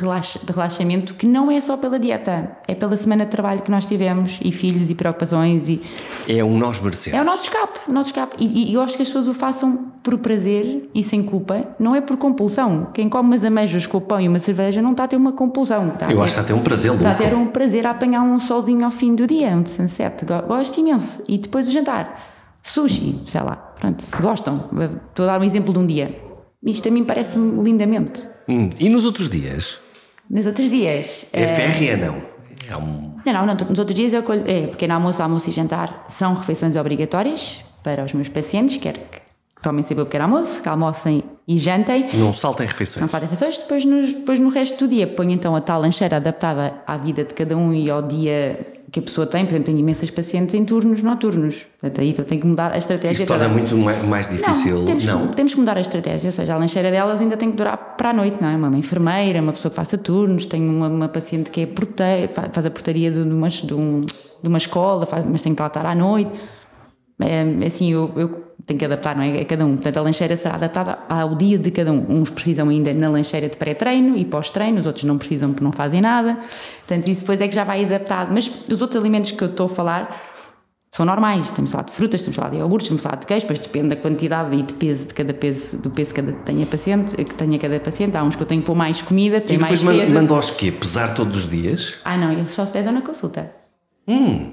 [0.51, 4.39] relaxamento que não é só pela dieta, é pela semana de trabalho que nós tivemos
[4.43, 5.79] e filhos e preocupações e
[6.27, 7.17] é o nós merecemos.
[7.17, 8.35] É o nosso escape, o nosso escape.
[8.39, 11.95] E, e eu acho que as pessoas o façam por prazer e sem culpa, não
[11.95, 12.87] é por compulsão.
[12.93, 15.31] Quem come umas ameijas com o pão e uma cerveja não está a ter uma
[15.31, 15.89] compulsão.
[15.89, 17.91] Está eu acho que está a ter um prazer Está a ter um prazer a
[17.91, 20.25] apanhar um solzinho ao fim do dia, um sunset.
[20.47, 21.21] Gosto imenso.
[21.27, 22.33] E depois o jantar.
[22.63, 24.65] Sushi, sei lá, pronto, se gostam.
[25.09, 26.19] Estou a dar um exemplo de um dia.
[26.63, 28.36] Isto a mim parece-me lindamente.
[28.47, 29.79] Hum, e nos outros dias?
[30.29, 31.27] Nos outros dias.
[31.33, 31.55] É uh...
[31.55, 32.21] férrea, não?
[32.69, 33.15] É um...
[33.25, 36.33] Não, não, não, nos outros dias eu colho, é pequeno almoço, almoço e jantar são
[36.33, 39.21] refeições obrigatórias para os meus pacientes, quer que
[39.61, 42.07] tomem sempre o pequeno almoço, que almocem e jantem.
[42.13, 43.01] Não saltem refeições.
[43.01, 46.17] Não saltem refeições, depois, nos, depois no resto do dia ponho então a tal lancheira
[46.17, 48.59] adaptada à vida de cada um e ao dia
[48.91, 51.67] que a pessoa tem, por exemplo, tenho imensas pacientes em turnos noturnos.
[51.79, 53.23] Portanto, aí eu tenho que mudar a estratégia.
[53.23, 54.77] Isso torna muito mais difícil.
[54.77, 55.27] Não temos, não.
[55.27, 57.77] Que, temos que mudar a estratégia, ou seja, a lancheira delas ainda tem que durar
[57.97, 58.55] para a noite, não é?
[58.55, 62.65] Uma enfermeira, uma pessoa que faça turnos, tenho uma, uma paciente que é porteira, faz
[62.65, 64.05] a portaria de uma, de, um,
[64.41, 66.31] de uma escola, faz, mas tem que lá estar à noite.
[67.19, 69.41] É, assim, eu, eu tenho que adaptar, não é?
[69.41, 69.75] A cada um.
[69.75, 72.05] Portanto, a lancheira será adaptada ao dia de cada um.
[72.09, 75.71] Uns precisam ainda na lancheira de pré-treino e pós-treino, os outros não precisam porque não
[75.71, 76.37] fazem nada.
[76.85, 78.29] Portanto, isso depois é que já vai adaptado.
[78.31, 80.21] Mas os outros alimentos que eu estou a falar
[80.91, 81.45] são normais.
[81.45, 83.41] Estamos a falar de frutas, estamos a falar de iogurtes, estamos a falar de queijo,
[83.41, 87.15] depois depende da quantidade e de peso de cada peso, do peso que tenha paciente,
[87.15, 88.17] que tenha cada paciente.
[88.17, 90.13] Há uns que eu tenho que pôr mais comida, tem e mais depois peso.
[90.13, 90.71] manda aos quê?
[90.71, 91.97] Pesar todos os dias?
[92.03, 93.51] Ah, não, eles só se pesam na consulta.
[94.07, 94.51] Hum,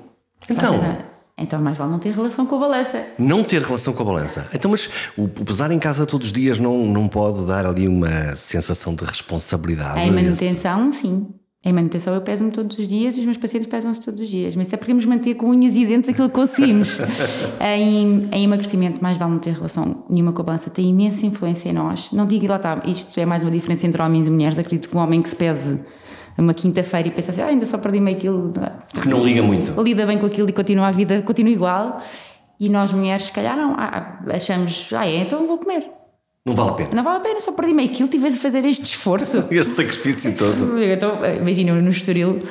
[0.49, 1.14] então...
[1.37, 3.07] se Então mais vale não ter relação com a balança.
[3.19, 4.49] Não ter relação com a balança.
[4.55, 8.37] Então, mas o, pesar em casa todos os dias não, não pode dar ali uma
[8.37, 10.01] sensação de responsabilidade?
[10.01, 11.27] Em manutenção, sim.
[11.67, 14.55] Em manutenção eu peso-me todos os dias e os meus pacientes pesam-se todos os dias.
[14.55, 16.99] Mas isso é porque nos manter com unhas e dentes aquilo que conseguimos.
[17.59, 20.69] em, em emagrecimento, mais vale não ter relação nenhuma com a balança.
[20.69, 22.13] Tem imensa influência em nós.
[22.13, 24.59] Não digo, lá está, isto é mais uma diferença entre homens e mulheres.
[24.59, 25.81] Acredito que um homem que se pese
[26.43, 28.53] uma quinta-feira e pensa assim, ah, ainda só perdi meio quilo.
[29.01, 29.81] Que não liga muito.
[29.81, 32.03] Lida bem com aquilo e continua a vida, continua igual.
[32.59, 35.85] E nós mulheres, se calhar, não, ah, achamos, ah, é, então vou comer.
[36.47, 36.91] Não vale a pena.
[36.93, 39.45] Não vale a pena, só perdi meio quilo, tivesse a fazer este esforço.
[39.51, 40.79] Este sacrifício todo.
[40.83, 42.43] Então, imagina, no Estoril,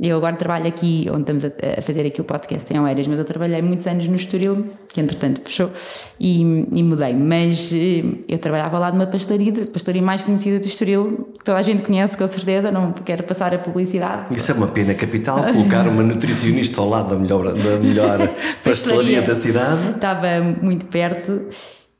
[0.00, 3.24] eu agora trabalho aqui, onde estamos a, fazer aqui o podcast em Oeiras, mas eu
[3.24, 5.72] trabalhei muitos anos no Estoril, que entretanto fechou,
[6.20, 6.40] e,
[6.72, 7.12] e mudei.
[7.12, 11.58] Mas eh, eu trabalhava lá numa pastelaria, a pastelaria mais conhecida do Estoril, que toda
[11.58, 14.36] a gente conhece com certeza, não quero passar a publicidade.
[14.36, 18.18] Isso é uma pena capital, colocar uma nutricionista ao lado da melhor, da melhor
[18.62, 19.96] pastelaria da cidade.
[19.96, 21.46] Estava muito perto.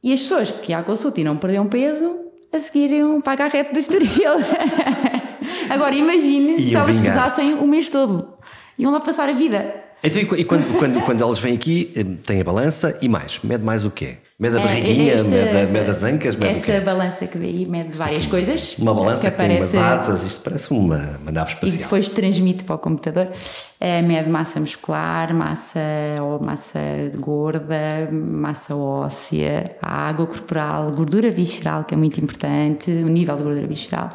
[0.05, 2.17] E as pessoas que iam à consulta e não perdiam peso,
[2.53, 4.39] a seguir iam para a garrete do Estoril.
[5.71, 8.29] Agora imagine se Iam elas pesassem o mês todo.
[8.79, 9.75] Iam lá passar a vida.
[10.01, 13.09] Então, e qu- e quando, quando, quando elas vêm aqui, eh, tem a balança e
[13.09, 13.41] mais?
[13.43, 14.19] Mede mais o quê?
[14.39, 16.81] Mede a É, barriguinha, esta- mede, a- essa- mede as ancas, mede o Essa quê?
[16.81, 18.79] balança que vê aí mede várias coisas.
[18.79, 21.79] Uma balança que, tem umas aparece asas, isto parece uma, uma nave e espacial.
[21.83, 23.27] depois transmite para o computador.
[23.81, 25.81] Eh, mede massa muscular, massa,
[26.23, 26.79] ou massa
[27.17, 33.43] gorda, massa óssea, a água corporal, gordura visceral, que é muito importante, o nível de
[33.43, 34.11] gordura visceral.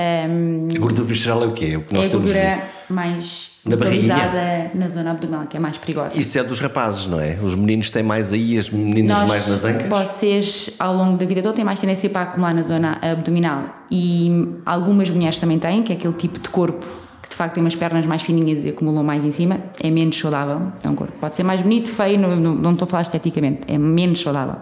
[0.00, 1.70] Ehm, A gordura visceral é o quê?
[1.72, 2.24] É o que nós é a temos.
[2.26, 4.70] gordura mais Na barriguinha?
[4.72, 6.12] na zona abdominal, que é mais perigosa.
[6.14, 7.36] Isso é dos rapazes, não é?
[7.42, 9.88] Os meninos têm mais aí, as meninas Nós, mais nas ancas.
[9.88, 13.64] vocês, ao longo da vida toda, têm mais tendência para acumular na zona abdominal.
[13.90, 16.86] E algumas mulheres também têm, que é aquele tipo de corpo
[17.20, 19.58] que de facto tem umas pernas mais fininhas e acumulam mais em cima.
[19.82, 20.72] É menos saudável.
[20.82, 21.12] É um corpo.
[21.20, 23.60] Pode ser mais bonito, feio, não, não, não estou a falar esteticamente.
[23.66, 24.56] É menos saudável.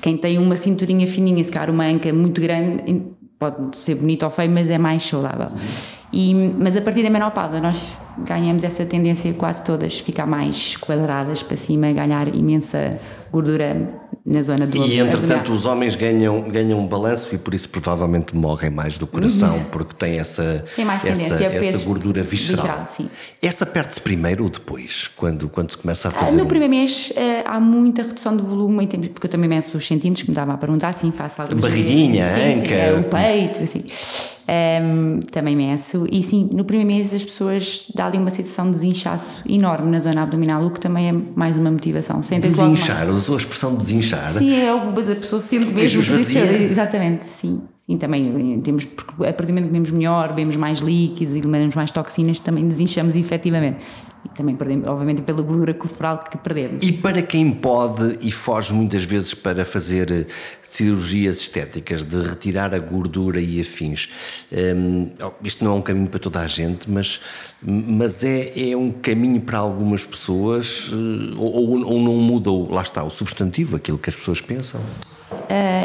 [0.00, 2.84] Quem tem uma cinturinha fininha, se calhar uma anca muito grande,
[3.40, 5.48] pode ser bonito ou feio, mas é mais saudável.
[6.12, 11.42] E, mas a partir da menopausa nós ganhamos essa tendência quase todas, ficar mais quadradas
[11.42, 13.00] para cima, ganhar imensa
[13.30, 13.76] gordura
[14.26, 18.36] na zona do E entretanto os homens ganham, ganham um balanço e por isso provavelmente
[18.36, 20.74] morrem mais do coração, porque têm essa, Uhum.
[20.76, 22.64] Tem mais essa, essa gordura visceral.
[22.66, 23.08] visceral, sim.
[23.40, 26.36] Essa perde-se primeiro ou depois, quando, quando se começa a Ah, fazer.
[26.36, 29.48] No um- primeiro mês eh, há muita redução de volume, em termos- porque eu também
[29.48, 32.74] meço os centímetros, que me estava a perguntar, assim, faço algumas Barriguinha, anca.
[32.74, 33.82] é, o peito, assim.
[34.52, 36.08] Ehm, também meço.
[36.10, 40.00] E sim, no primeiro mês as pessoas dão ali uma sensação de desinchaço enorme na
[40.00, 42.16] zona abdominal, o que também é mais uma motivação.
[42.16, 42.40] Mais-
[42.74, 44.28] Desinchar, usou a expressão desinchar.
[44.30, 46.02] Sim, é o a pessoa se sente mesmo.
[46.70, 47.60] Exatamente, sim.
[47.78, 51.32] Sim, também eh, temos, porque a partir do momento que comemos melhor, bebemos mais líquidos
[51.34, 53.78] e eliminamos mais toxinas, também desinchamos efetivamente.
[54.24, 56.86] E também perdemos, obviamente, pela gordura corporal que perdemos.
[56.86, 60.26] E para quem pode e foge muitas vezes para fazer eh,
[60.62, 64.10] cirurgias estéticas, de retirar a gordura e afins,
[64.52, 65.08] hum,
[65.42, 67.20] isto não é um caminho para toda a gente, mas,
[67.62, 72.70] mas é, é um caminho para algumas pessoas, eh, ou, ou- ou não muda, o-
[72.70, 74.80] lá está, o substantivo, aquilo que as pessoas pensam.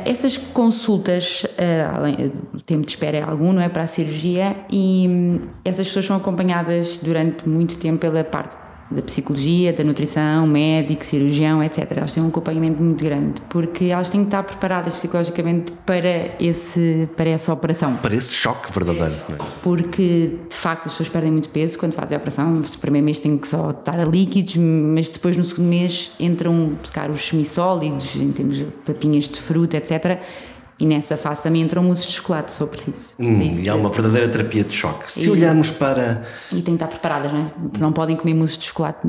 [0.06, 3.68] Essas consultas, uh, além, o tempo de espera é algum, não é?
[3.68, 8.56] Para a cirurgia, e hum, essas pessoas são acompanhadas durante muito tempo pela parte
[8.90, 11.92] da psicologia, da nutrição, médico, cirurgião, etc.
[11.98, 17.10] Elas têm um acompanhamento muito grande, porque elas têm que estar preparadas psicologicamente para, esse,
[17.16, 17.96] para essa operação.
[17.96, 19.16] Para esse choque verdadeiro.
[19.30, 19.36] é?
[19.64, 22.52] Porque de facto as pessoas perdem muito peso quando fazem a operação.
[22.52, 26.70] No primeiro mês têm que só estar a líquidos, mas depois no segundo mês entram
[26.82, 30.20] buscar os semissólidos, em termos de papinhas de fruta, etc.
[30.78, 33.14] E nessa fase também entram mousses de chocolate, se for preciso.
[33.18, 35.10] Hum, Por isso e há uma verdadeira terapia de choque.
[35.10, 36.26] Se E- olharmos para.
[36.52, 37.46] E têm que estar preparadas, não é?
[37.80, 39.00] Não podem comer mousses de chocolate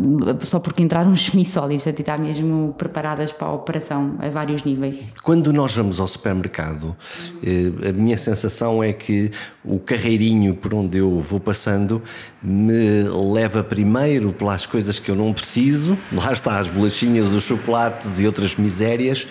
[0.43, 4.62] só porque entraram os semissólidos, têm que estar mesmo preparadas para a operação a vários
[4.62, 5.07] níveis.
[5.25, 6.97] Quando nós vamos ao supermercado,
[7.43, 9.33] eh, a minha sensação é que
[9.64, 12.01] o carreirinho por onde eu vou passando
[12.41, 13.03] me
[13.35, 18.27] leva primeiro pelas coisas que eu não preciso, lá está as bolachinhas, os chocolates e
[18.27, 19.27] outras misérias,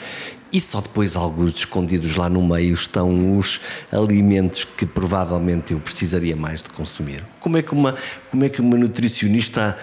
[0.56, 3.60] e só depois, alguns escondidos lá no meio, estão os
[3.92, 7.26] alimentos que provavelmente eu precisaria mais de consumir.
[7.42, 7.94] Como é que uma,
[8.32, 9.78] como é que uma nutricionista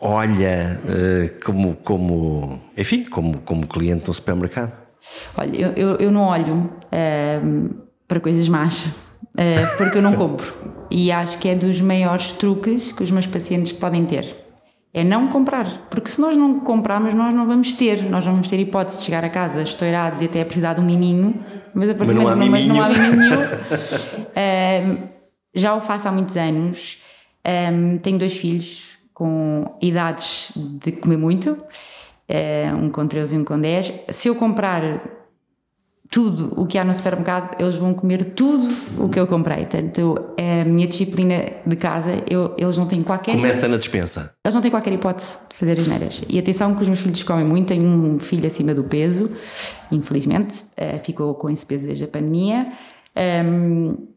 [0.00, 4.72] olha eh, como, como, enfim, como, como cliente no supermercado?
[5.36, 7.68] Olha, eu, eu, eu não olho ahm,
[8.08, 8.86] para coisas más,
[9.36, 10.54] ah, porque eu não compro.
[10.90, 14.43] E acho que é dos maiores truques que os meus pacientes podem ter.
[14.94, 15.88] É não comprar.
[15.90, 18.00] Porque se nós não comprarmos, nós não vamos ter.
[18.04, 20.80] Nós não vamos ter hipótese de chegar a casa estourados e até a precisar de
[20.80, 21.34] um miminho.
[21.74, 23.40] Mas a partir do momento mas não há miminho nenhum.
[25.02, 25.08] um,
[25.52, 27.02] já o faço há muitos anos.
[27.44, 31.58] Um, tenho dois filhos com idades de comer muito.
[32.80, 33.92] Um com 13 e um com 10.
[34.10, 35.00] Se eu comprar
[36.10, 39.66] tudo o que há no supermercado, eles vão comer tudo o que eu comprei.
[39.66, 43.34] Portanto, a minha disciplina de casa, eu, eles não têm qualquer.
[43.34, 44.34] Começa na dispensa.
[44.44, 46.22] Eles não têm qualquer hipótese de fazer as neiras.
[46.28, 47.68] E atenção que os meus filhos comem muito.
[47.68, 49.30] Tenho um filho acima do peso,
[49.90, 52.72] infelizmente, uh, ficou com esse peso desde a pandemia.
[53.16, 54.13] Um,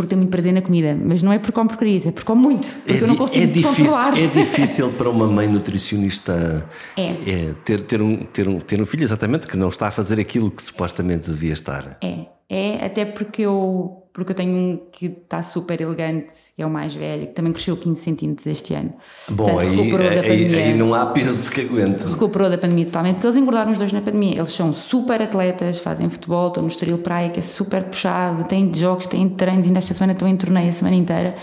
[0.00, 2.40] porque tenho muito prazer na comida, mas não é porque como porcarias, é porque como
[2.40, 4.18] muito, porque é, eu não consigo é difícil, controlar.
[4.18, 7.02] É difícil para uma mãe nutricionista é.
[7.02, 10.18] É, ter, ter, um, ter, um, ter um filho exatamente que não está a fazer
[10.18, 11.98] aquilo que supostamente devia estar.
[12.02, 16.66] É, é até porque eu porque eu tenho um que está super elegante, que é
[16.66, 18.90] o mais velho, que também cresceu 15 centímetros este ano.
[19.28, 22.04] Bom, Portanto, aí, recuperou aí, aí não há peso que aguente.
[22.06, 24.36] Recuperou da pandemia totalmente, porque eles engordaram os dois na pandemia.
[24.36, 28.72] Eles são super atletas, fazem futebol, estão no Estoril Praia, que é super puxado, têm
[28.74, 31.36] jogos, têm treinos, ainda esta semana estão em torneio a semana inteira.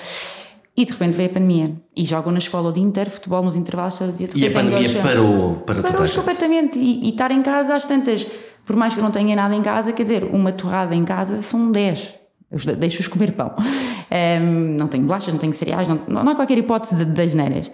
[0.76, 1.74] E de repente veio a pandemia.
[1.96, 4.28] E jogam na escola o dia inteiro, futebol nos intervalos todo dia.
[4.36, 6.78] E a pandemia parou para Parou completamente.
[6.78, 8.28] E, e estar em casa às tantas,
[8.66, 11.42] por mais que eu não tenha nada em casa, quer dizer, uma torrada em casa
[11.42, 12.27] são 10 eu
[12.78, 13.52] deixo-os comer pão.
[13.60, 17.72] Um, não tenho bolachas, não tenho cereais, não, não há qualquer hipótese de, das neiras.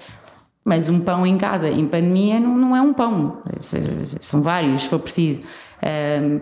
[0.66, 3.42] Mas um pão em casa, em pandemia, não, não é um pão.
[4.22, 5.42] São vários, se for preciso.
[6.22, 6.42] Um,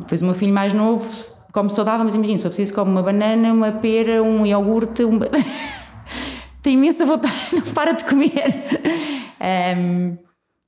[0.00, 1.08] depois o meu filho mais novo
[1.52, 5.02] come saudável, mas imagina, se for preciso, come uma banana, uma pera, um iogurte.
[5.02, 5.26] Uma...
[6.62, 8.64] Tem imensa vontade, não para de comer.
[9.78, 10.18] Um,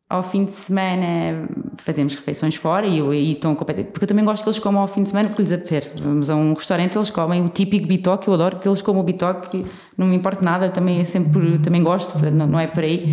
[0.09, 1.47] ao fim de semana
[1.81, 5.03] fazemos refeições fora e e estão porque eu também gosto que eles comam ao fim
[5.03, 5.91] de semana porque lhes apetecer.
[6.01, 9.05] Vamos a um restaurante, eles comem o típico bitoque, eu adoro que eles comam o
[9.05, 9.65] bitoque,
[9.97, 13.13] não me importa nada, também é sempre também gosto, não, não é por aí.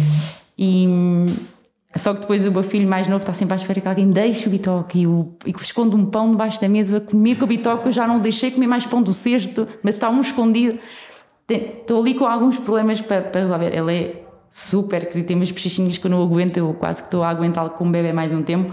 [0.57, 0.87] E
[1.95, 4.47] só que depois o meu filho mais novo está sempre à espera que alguém deixe
[4.47, 7.87] o bitoque e, o, e esconde um pão debaixo da mesa comer com o bitoque.
[7.87, 10.77] Eu já não deixei comer mais pão do cesto, mas está um escondido.
[11.49, 13.73] Estou ali com alguns problemas para, para resolver.
[13.73, 17.23] Ele é super querido, tem umas bochechinhas que eu não aguento, eu quase que estou
[17.23, 18.71] a aguentá-lo com um bebê mais um tempo,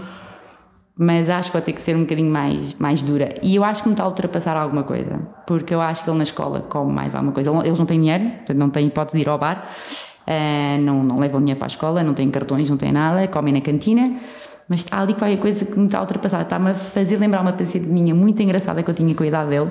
[0.97, 3.33] mas acho que vai ter que ser um bocadinho mais, mais dura.
[3.43, 6.17] E eu acho que me está a ultrapassar alguma coisa, porque eu acho que ele
[6.17, 7.51] na escola come mais alguma coisa.
[7.65, 9.69] Eles não têm dinheiro, não têm hipótese de ir ao bar,
[10.25, 13.53] uh, não, não levam dinheiro para a escola, não têm cartões, não têm nada, comem
[13.53, 14.15] na cantina.
[14.69, 16.41] Mas há ali qualquer coisa que me está a ultrapassar.
[16.41, 19.49] Está-me a fazer lembrar uma paciente minha muito engraçada que eu tinha com a idade
[19.49, 19.69] dele,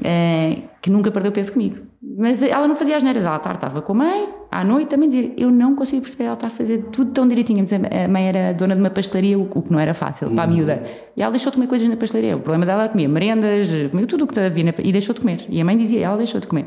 [0.00, 3.92] uh, que nunca perdeu peso comigo mas ela não fazia as neiras, ela estava com
[3.92, 7.10] a mãe, à noite também dizia, eu não consigo perceber, ela está a fazer tudo
[7.10, 7.64] tão direitinho.
[7.64, 10.52] A mãe era dona de uma pastelaria, o que não era fácil para a uhum.
[10.52, 10.84] miúda.
[11.16, 12.36] E ela deixou de comer coisas na pastelaria.
[12.36, 15.22] O problema dela é comia merendas, comia tudo o que havia na, e deixou de
[15.22, 15.44] comer.
[15.48, 16.66] E a mãe dizia, ela deixou de comer.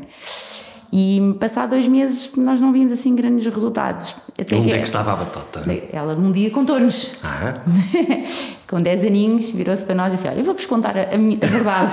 [0.92, 4.16] E passado dois meses nós não vimos assim grandes resultados.
[4.38, 5.64] Até Onde que, é que estava a batota?
[5.92, 7.16] Ela um dia contou-nos.
[7.22, 7.54] Ah.
[8.68, 11.38] com 10 aninhos, virou-se para nós e disse: Olha, eu vou-vos contar a, a, minha,
[11.42, 11.92] a verdade.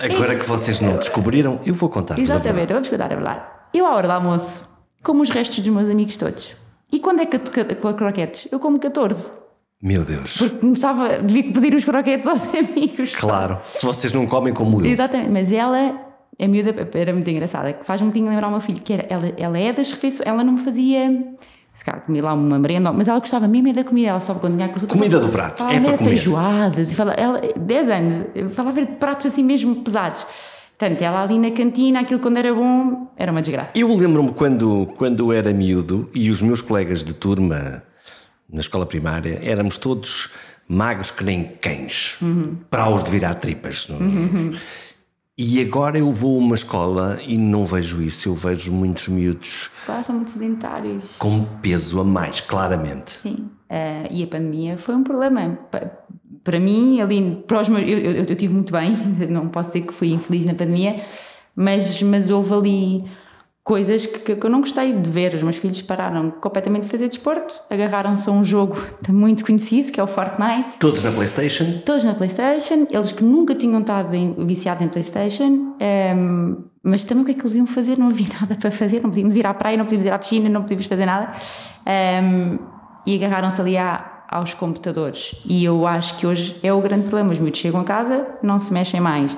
[0.00, 3.40] Agora que vocês não descobriram, eu vou contar-vos Exatamente, eu vou-vos contar a verdade.
[3.72, 4.64] Eu, à hora do almoço,
[5.02, 6.54] como os restos dos meus amigos todos.
[6.92, 7.38] E quando é que
[7.76, 8.48] com croquetes?
[8.50, 9.30] Eu como 14.
[9.82, 10.38] Meu Deus.
[10.38, 13.14] Porque começava, devia pedir os croquetes aos amigos.
[13.16, 14.86] Claro, se vocês não comem como eu.
[14.86, 16.00] Exatamente, mas ela,
[16.40, 19.06] a miúda, era muito engraçada, que faz um bocadinho lembrar o meu filho, que era,
[19.08, 21.34] ela, ela é das refeições, ela não me fazia
[21.74, 24.56] se calhar comia lá uma merenda, mas ela gostava mesmo da comida, ela só quando
[24.56, 26.10] tinha com Comida do prato, falava é para comer.
[26.10, 28.14] feijoadas, e falava, ela, 10 anos,
[28.54, 30.24] falava de pratos assim mesmo pesados.
[30.78, 33.70] Portanto, ela ali na cantina, aquilo quando era bom, era uma desgraça.
[33.74, 37.82] Eu lembro-me quando, quando era miúdo e os meus colegas de turma
[38.48, 40.30] na escola primária éramos todos
[40.68, 42.56] magros que nem cães, uhum.
[42.70, 43.88] para os de virar tripas.
[43.88, 44.54] Uhum.
[45.36, 48.28] E agora eu vou a uma escola e não vejo isso.
[48.28, 49.68] Eu vejo muitos miúdos.
[49.84, 51.16] Claro, são muito sedentários.
[51.18, 53.18] Com peso a mais, claramente.
[53.18, 53.50] Sim.
[53.68, 55.58] Uh, e a pandemia foi um problema.
[56.44, 58.96] Para mim, ali, para os meus, eu, eu, eu tive muito bem,
[59.28, 61.00] não posso dizer que fui infeliz na pandemia,
[61.56, 63.04] mas, mas houve ali
[63.64, 65.34] coisas que, que, eu não gostei de ver.
[65.34, 68.76] Os meus filhos pararam completamente de fazer desporto, agarraram-se a um jogo
[69.08, 70.78] muito conhecido que é o Fortnite.
[70.78, 71.78] Todos na PlayStation?
[71.84, 72.86] Todos na PlayStation.
[72.90, 75.44] Eles que nunca tinham estado em, viciados em PlayStation.
[75.44, 77.98] Um, ehm, mas também o que é que eles iam fazer?
[77.98, 79.02] Não havia nada para fazer.
[79.02, 81.32] Não podíamos ir à praia, não podíamos ir à piscina, não podíamos fazer nada.
[81.86, 82.58] Um, ehm,
[83.06, 85.36] e agarraram-se ali à, aos computadores.
[85.44, 87.32] E eu acho que hoje é o grande problema.
[87.32, 89.34] Os miúdos chegam a casa, não se mexem mais.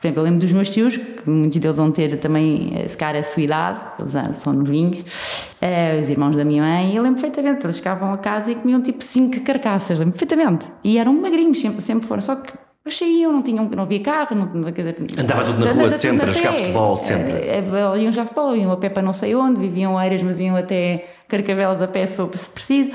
[0.00, 2.96] Por exemplo, eu lembro dos meus tios, que muitos deles vão ter também, eh, se
[2.96, 7.02] calhar, a sua idade, eles são novinhos, uh, os irmãos da minha mãe, e eu
[7.02, 10.66] lembro perfeitamente, eles chegavam a casa e comiam tipo cinco carcaças, lembro perfeitamente.
[10.82, 12.50] E eram magrinhos, sempre, sempre foram, só que
[12.88, 16.32] saíam, não, tinham, não havia carro, não, quer dizer, Andava tudo na rua sempre, a
[16.32, 17.32] jogar futebol sempre.
[17.32, 20.40] Eh, eh, iam jogar futebol, iam a pé para não sei onde, viviam eiras, mas
[20.40, 22.90] iam até Carcavelos a pé se for preciso.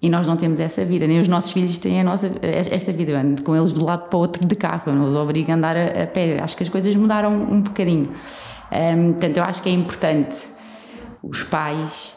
[0.00, 3.12] E nós não temos essa vida, nem os nossos filhos têm a nossa, esta vida.
[3.12, 5.16] Eu ando com eles de um lado para o outro de carro, eu não os
[5.16, 6.40] obrigo a andar a, a pé.
[6.40, 8.08] Acho que as coisas mudaram um bocadinho.
[8.70, 10.36] Um, portanto, eu acho que é importante
[11.20, 12.16] os pais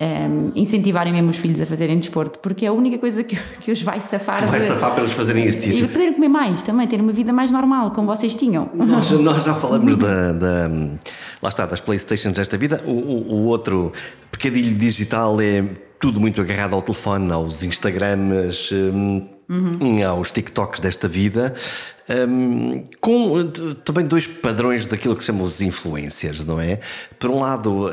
[0.00, 3.72] um, incentivarem mesmo os filhos a fazerem desporto, porque é a única coisa que, que
[3.72, 4.38] os vai safar.
[4.38, 5.68] Que vai de, safar para eles fazerem isso.
[5.68, 8.70] E poderem comer mais também, ter uma vida mais normal, como vocês tinham.
[8.72, 10.68] Nós, nós já falamos da, da,
[11.42, 12.82] lá está, das Playstations desta vida.
[12.86, 13.92] O, o, o outro
[14.30, 15.64] pecadilho digital é
[16.00, 20.06] tudo muito agarrado ao telefone, aos Instagrams, um, uhum.
[20.08, 21.54] aos TikToks desta vida,
[22.28, 23.46] um, com
[23.84, 26.80] também dois padrões daquilo que chamamos os influencers, não é?
[27.18, 27.90] Por um lado, uh,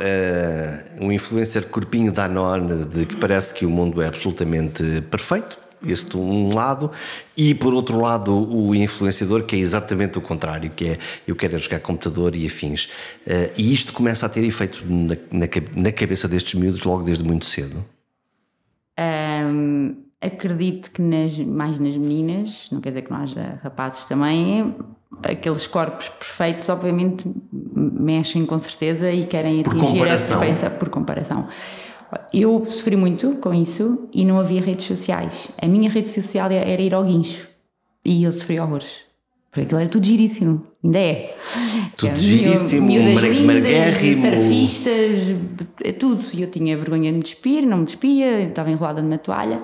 [0.99, 6.17] um influencer corpinho da Danone, de que parece que o mundo é absolutamente perfeito este
[6.17, 6.91] um lado,
[7.35, 10.97] e por outro lado o influenciador, que é exatamente o contrário, que é
[11.27, 12.85] eu quero é jogar computador e afins.
[13.27, 17.23] Uh, e isto começa a ter efeito na, na, na cabeça destes miúdos logo desde
[17.23, 17.85] muito cedo.
[20.19, 24.75] Acredito que nas, mais nas meninas, não quer dizer que não haja rapazes também,
[25.21, 31.47] aqueles corpos perfeitos, obviamente, mexem com certeza e querem atingir a perfeição por comparação.
[32.33, 35.49] Eu sofri muito com isso e não havia redes sociais.
[35.61, 37.47] A minha rede social era ir ao guincho
[38.03, 39.05] e eu sofri horrores.
[39.51, 41.35] Porque aquilo era tudo giríssimo, ainda é.
[41.95, 45.35] Tudo giríssimo, miúdas lindas, surfistas,
[45.99, 46.23] tudo.
[46.33, 49.57] E eu tinha vergonha de me despir, não me despia, estava enrolada numa toalha.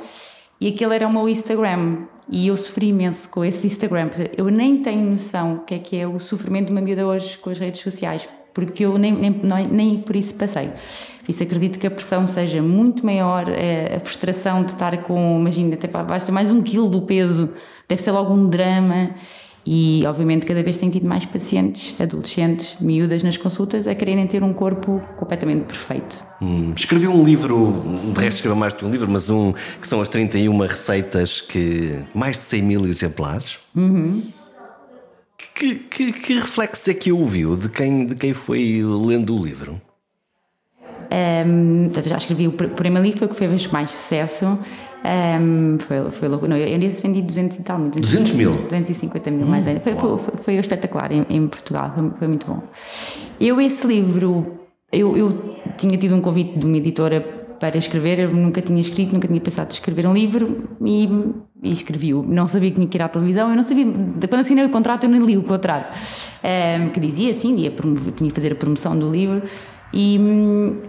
[0.64, 2.05] E aquele era o meu Instagram.
[2.30, 4.09] E eu sofri imenso com esse Instagram.
[4.38, 7.38] Eu nem tenho noção o que é que é o sofrimento de uma miúda hoje
[7.38, 10.70] com as redes sociais, porque eu nem, nem, nem por isso passei.
[10.70, 15.38] Por isso acredito que a pressão seja muito maior, é, a frustração de estar com,
[15.38, 17.49] imagina, até basta mais um quilo do peso,
[17.86, 19.09] deve ser logo um drama.
[19.66, 24.43] E, obviamente, cada vez tenho tido mais pacientes, adolescentes, miúdas nas consultas, a quererem ter
[24.43, 26.22] um corpo completamente perfeito.
[26.41, 27.82] Hum, escrevi um livro,
[28.14, 31.39] de resto escreveu mais do que um livro, mas um que são as 31 receitas
[31.39, 31.97] que.
[32.14, 33.57] mais de 100 mil exemplares.
[33.76, 34.24] Uhum.
[35.55, 39.80] Que, que, que reflexo é que ouviu de quem, de quem foi lendo o livro?
[41.45, 44.57] Um, já escrevi o primeiro livro, foi o que fez mais sucesso.
[45.03, 46.47] Um, foi, foi louco.
[46.47, 47.89] Não, eu ainda vendi 200 e tal mil.
[47.89, 48.51] 200 mil?
[48.69, 49.83] 250 mil, hum, mais ou menos.
[49.83, 52.61] Foi, foi, foi, espetacular em, em Portugal, foi, foi, muito bom.
[53.39, 54.59] Eu, esse livro,
[54.91, 57.19] eu, eu tinha tido um convite de uma editora
[57.59, 61.09] para escrever, eu nunca tinha escrito, nunca tinha pensado em escrever um livro e,
[61.61, 62.23] e escrevi-o.
[62.23, 63.85] Não sabia que tinha que ir à televisão, eu não sabia.
[63.85, 65.93] Quando assinei o contrato, eu nem li o contrato.
[66.43, 67.71] Um, que dizia assim, ia
[68.15, 69.41] tinha que fazer a promoção do livro.
[69.93, 70.19] E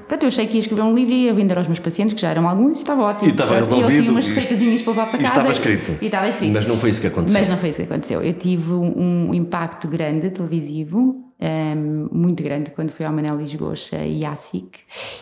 [0.08, 2.20] pronto, eu achei que ia escrever um livro e ia vender aos meus pacientes, que
[2.20, 3.28] já eram alguns, e estava ótimo.
[3.28, 3.90] E estava resolvido.
[3.90, 5.34] E eu tinha umas receitazinhas para levar para casa.
[5.34, 5.98] E estava escrito.
[6.00, 6.52] E estava escrito.
[6.54, 7.38] Mas não foi isso que aconteceu.
[7.38, 8.22] Mas não foi isso que aconteceu.
[8.22, 14.24] Eu tive um impacto grande televisivo, um, muito grande, quando fui ao Manel Lisgocha e
[14.24, 14.78] à SIC.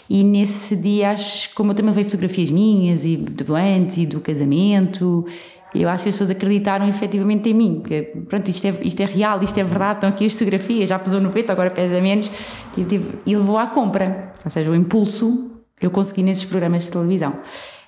[0.08, 4.20] E nesse dia, acho, como eu também levei fotografias minhas, e do antes e do
[4.20, 5.26] casamento,
[5.74, 7.82] eu acho que as pessoas acreditaram efetivamente em mim.
[7.86, 10.98] Que, pronto, isto é, isto é real, isto é verdade, estão aqui as fotografias, já
[10.98, 12.30] pesou 90, agora pesa menos.
[12.76, 12.86] E,
[13.26, 14.32] e levou à compra.
[14.44, 15.50] Ou seja, o impulso
[15.80, 17.34] eu consegui nesses programas de televisão.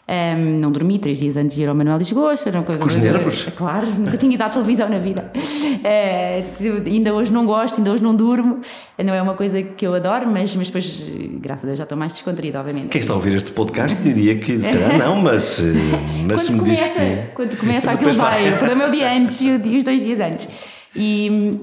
[0.06, 2.34] Um, não dormi três dias antes de ir ao Manuel Lisgoa.
[2.52, 3.44] Não, Com os nervos?
[3.56, 5.32] Claro, nunca tinha ido à televisão na vida.
[5.34, 8.60] Uh, ainda hoje não gosto, ainda hoje não durmo.
[9.02, 11.02] Não é uma coisa que eu adoro, mas, mas depois,
[11.40, 12.88] graças a Deus, já estou mais descontraída, obviamente.
[12.88, 15.72] Quem está a ouvir este podcast diria que se calhar não, mas, eh,
[16.28, 17.02] mas quando, começa,
[17.34, 18.50] quando começa aquilo vai.
[18.50, 18.74] vai.
[18.74, 20.48] O meu dia antes e os dois dias antes.
[20.94, 21.58] E,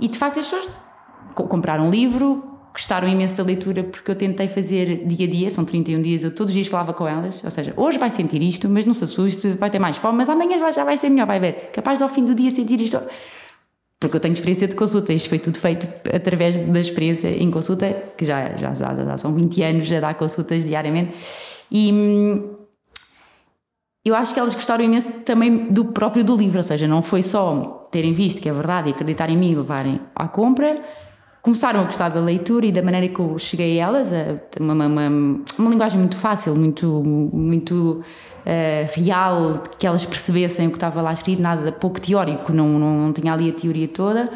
[0.00, 0.68] e de facto as pessoas
[1.34, 5.64] compraram um livro, gostaram imenso da leitura porque eu tentei fazer dia a dia, são
[5.64, 8.68] 31 dias, eu todos os dias falava com elas, ou seja, hoje vai sentir isto,
[8.68, 11.38] mas não se assuste, vai ter mais fome, mas amanhã já vai ser melhor, vai
[11.38, 13.00] ver, capaz ao fim do dia sentir isto.
[14.00, 17.90] Porque eu tenho experiência de consulta, isto foi tudo feito através da experiência em consulta,
[18.18, 21.14] que já, já, já, já são 20 anos a dar consultas diariamente,
[21.70, 22.54] e hum,
[24.04, 27.22] eu acho que elas gostaram imenso também do próprio do livro, ou seja, não foi
[27.22, 30.74] só terem visto que é verdade e acreditar em mim e levarem à compra,
[31.44, 34.10] começaram a gostar da leitura e da maneira que eu cheguei a elas,
[34.58, 35.08] uma, uma,
[35.58, 38.02] uma linguagem muito fácil, muito, muito
[38.46, 42.96] uh, real, que elas percebessem o que estava lá escrito, nada pouco teórico, não, não,
[42.96, 44.30] não tinha ali a teoria toda.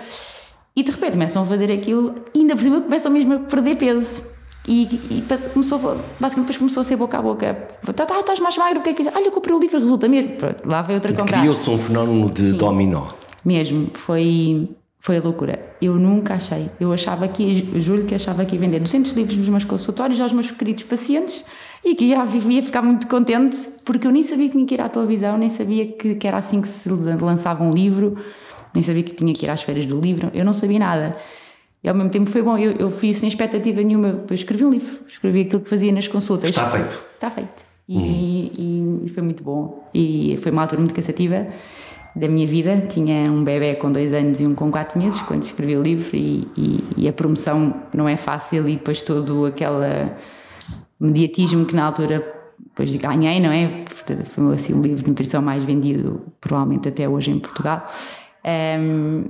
[0.77, 3.77] E de repente começam a fazer aquilo e ainda por cima começam mesmo a perder
[3.77, 4.23] peso.
[4.67, 5.79] E, e começou,
[6.21, 7.55] basicamente depois começou a ser boca a boca.
[7.97, 9.11] Tá, tá, estás mais magro, o que é que fiz?
[9.15, 10.37] Olha, eu comprei o livro, resulta mesmo.
[10.37, 11.39] Pronto, lá veio outra comprar.
[11.39, 12.59] Criou-se um fenómeno de Sim.
[12.59, 13.07] dominó.
[13.47, 14.69] Mesmo, foi
[15.01, 15.59] foi a loucura.
[15.81, 16.69] Eu nunca achei.
[16.81, 20.33] Eu achava que, juro que achava que ia vender 200 livros nos meus consultórios aos
[20.33, 21.45] meus queridos pacientes,
[21.85, 24.81] e que já vivia ficar muito contente porque eu nem sabia que tinha que ir
[24.81, 28.19] à televisão, nem sabia que, que era assim que se lançava um livro,
[28.75, 31.17] nem sabia que tinha que ir às feiras do livro, eu não sabia nada.
[31.83, 34.25] E ao mesmo tempo foi bom, eu, eu fui sem expectativa nenhuma.
[34.29, 36.51] Eu escrevi um livro, escrevi aquilo que fazia nas consultas.
[36.51, 37.01] Está feito.
[37.15, 37.65] Está feito.
[37.89, 38.51] E, hum.
[38.59, 39.89] e, e foi muito bom.
[39.95, 41.47] E foi uma altura muito cansativa
[42.15, 42.87] da minha vida.
[42.89, 46.17] Tinha um bebê com dois anos e um com quatro meses quando escrevi o livro
[46.17, 50.11] e, e, e, a promoção não é fácil e depois todo aquele
[51.01, 53.85] mediatismo que na altura depois ganhei, não é?
[53.85, 57.87] Portanto, foi assim o livro de nutrição mais vendido provavelmente até hoje em Portugal.
[58.45, 59.25] Um,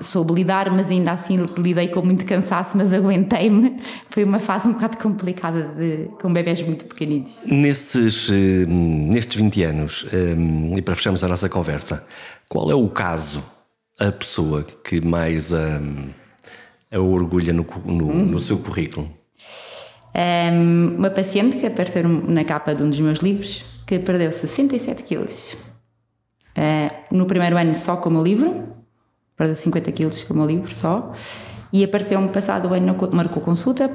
[0.00, 3.78] soube lidar, mas ainda assim lidei com muito cansaço, mas aguentei-me.
[4.08, 7.38] Foi uma fase um bocado complicada de, com bebés muito pequeninos.
[7.44, 12.04] Nesses, eh, nestes 20 anos, eh, e para fecharmos a nossa conversa,
[12.48, 13.42] qual é o caso,
[13.98, 15.80] a pessoa que mais a,
[16.92, 18.26] a orgulha no, no, hum.
[18.26, 19.10] no seu currículo?
[20.14, 25.04] Um, uma paciente que apareceu na capa de um dos meus livros que perdeu 67
[25.04, 25.54] quilos.
[26.56, 28.64] Uh, no primeiro ano só com o meu livro,
[29.36, 31.12] perdeu 50 quilos com o meu livro só,
[31.72, 33.90] e apareceu-me passado o ano, marcou consulta,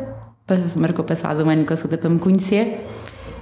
[0.75, 2.85] marcou passado um ano consulta para me conhecer,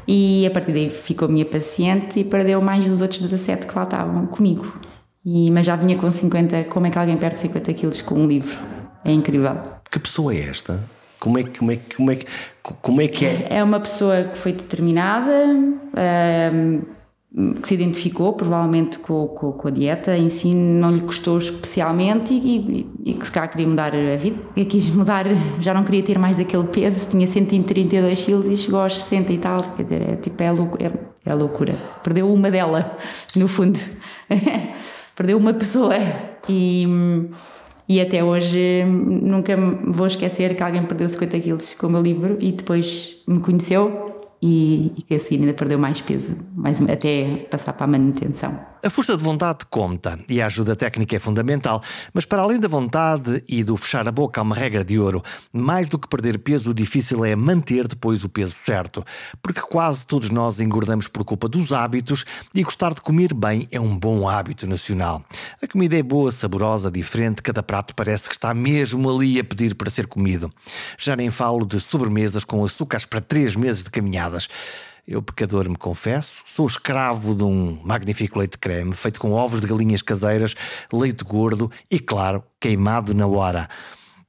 [0.07, 4.25] e a partir daí ficou minha paciente e perdeu mais dos outros 17 que faltavam
[4.25, 4.73] comigo.
[5.23, 8.25] E, mas já vinha com 50, como é que alguém perde 50 quilos com um
[8.25, 8.57] livro?
[9.03, 9.55] É incrível.
[9.91, 10.83] Que pessoa é esta?
[11.19, 12.19] Como é, como, é, como, é,
[12.63, 13.47] como é que é?
[13.49, 15.31] É uma pessoa que foi determinada,
[17.61, 22.33] que se identificou provavelmente com, com, com, a dieta em si, não lhe custou especialmente
[22.33, 24.41] e, e, e, que se calhar queria mudar a vida.
[24.55, 25.25] E quis mudar,
[25.59, 29.37] já não queria ter mais aquele peso, tinha 132 quilos e chegou aos 60 e
[29.37, 29.61] tal.
[29.61, 30.91] Quer dizer, é, tipo, é, é,
[31.25, 31.75] é loucura.
[32.03, 32.97] Perdeu uma dela,
[33.35, 33.79] no fundo.
[35.15, 35.95] Perdeu uma pessoa.
[36.47, 36.87] E,
[37.87, 39.55] e até hoje nunca
[39.85, 44.05] vou esquecer que alguém perdeu 50 quilos com o meu livro e depois me conheceu
[44.41, 48.69] e, e que assim ainda perdeu mais peso, mais, até passar para a manutenção.
[48.81, 51.83] A força de vontade conta e a ajuda técnica é fundamental,
[52.13, 55.21] mas para além da vontade e do fechar a boca há uma regra de ouro.
[55.51, 59.03] Mais do que perder peso, o difícil é manter depois o peso certo,
[59.43, 62.23] porque quase todos nós engordamos por culpa dos hábitos
[62.55, 65.25] e gostar de comer bem é um bom hábito nacional.
[65.61, 69.75] A comida é boa, saborosa, diferente, cada prato parece que está mesmo ali a pedir
[69.75, 70.49] para ser comido.
[70.97, 73.91] Já nem falo de sobremesas com açúcares para três meses de
[75.07, 79.67] Eu, pecador, me confesso, sou escravo de um magnífico leite creme feito com ovos de
[79.67, 80.55] galinhas caseiras,
[80.93, 83.67] leite gordo e, claro, queimado na hora.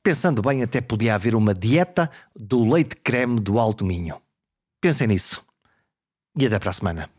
[0.03, 4.17] Pensando bem, até podia haver uma dieta do leite creme do Alto Minho.
[4.81, 5.45] Pensem nisso.
[6.39, 7.11] E até para a semana.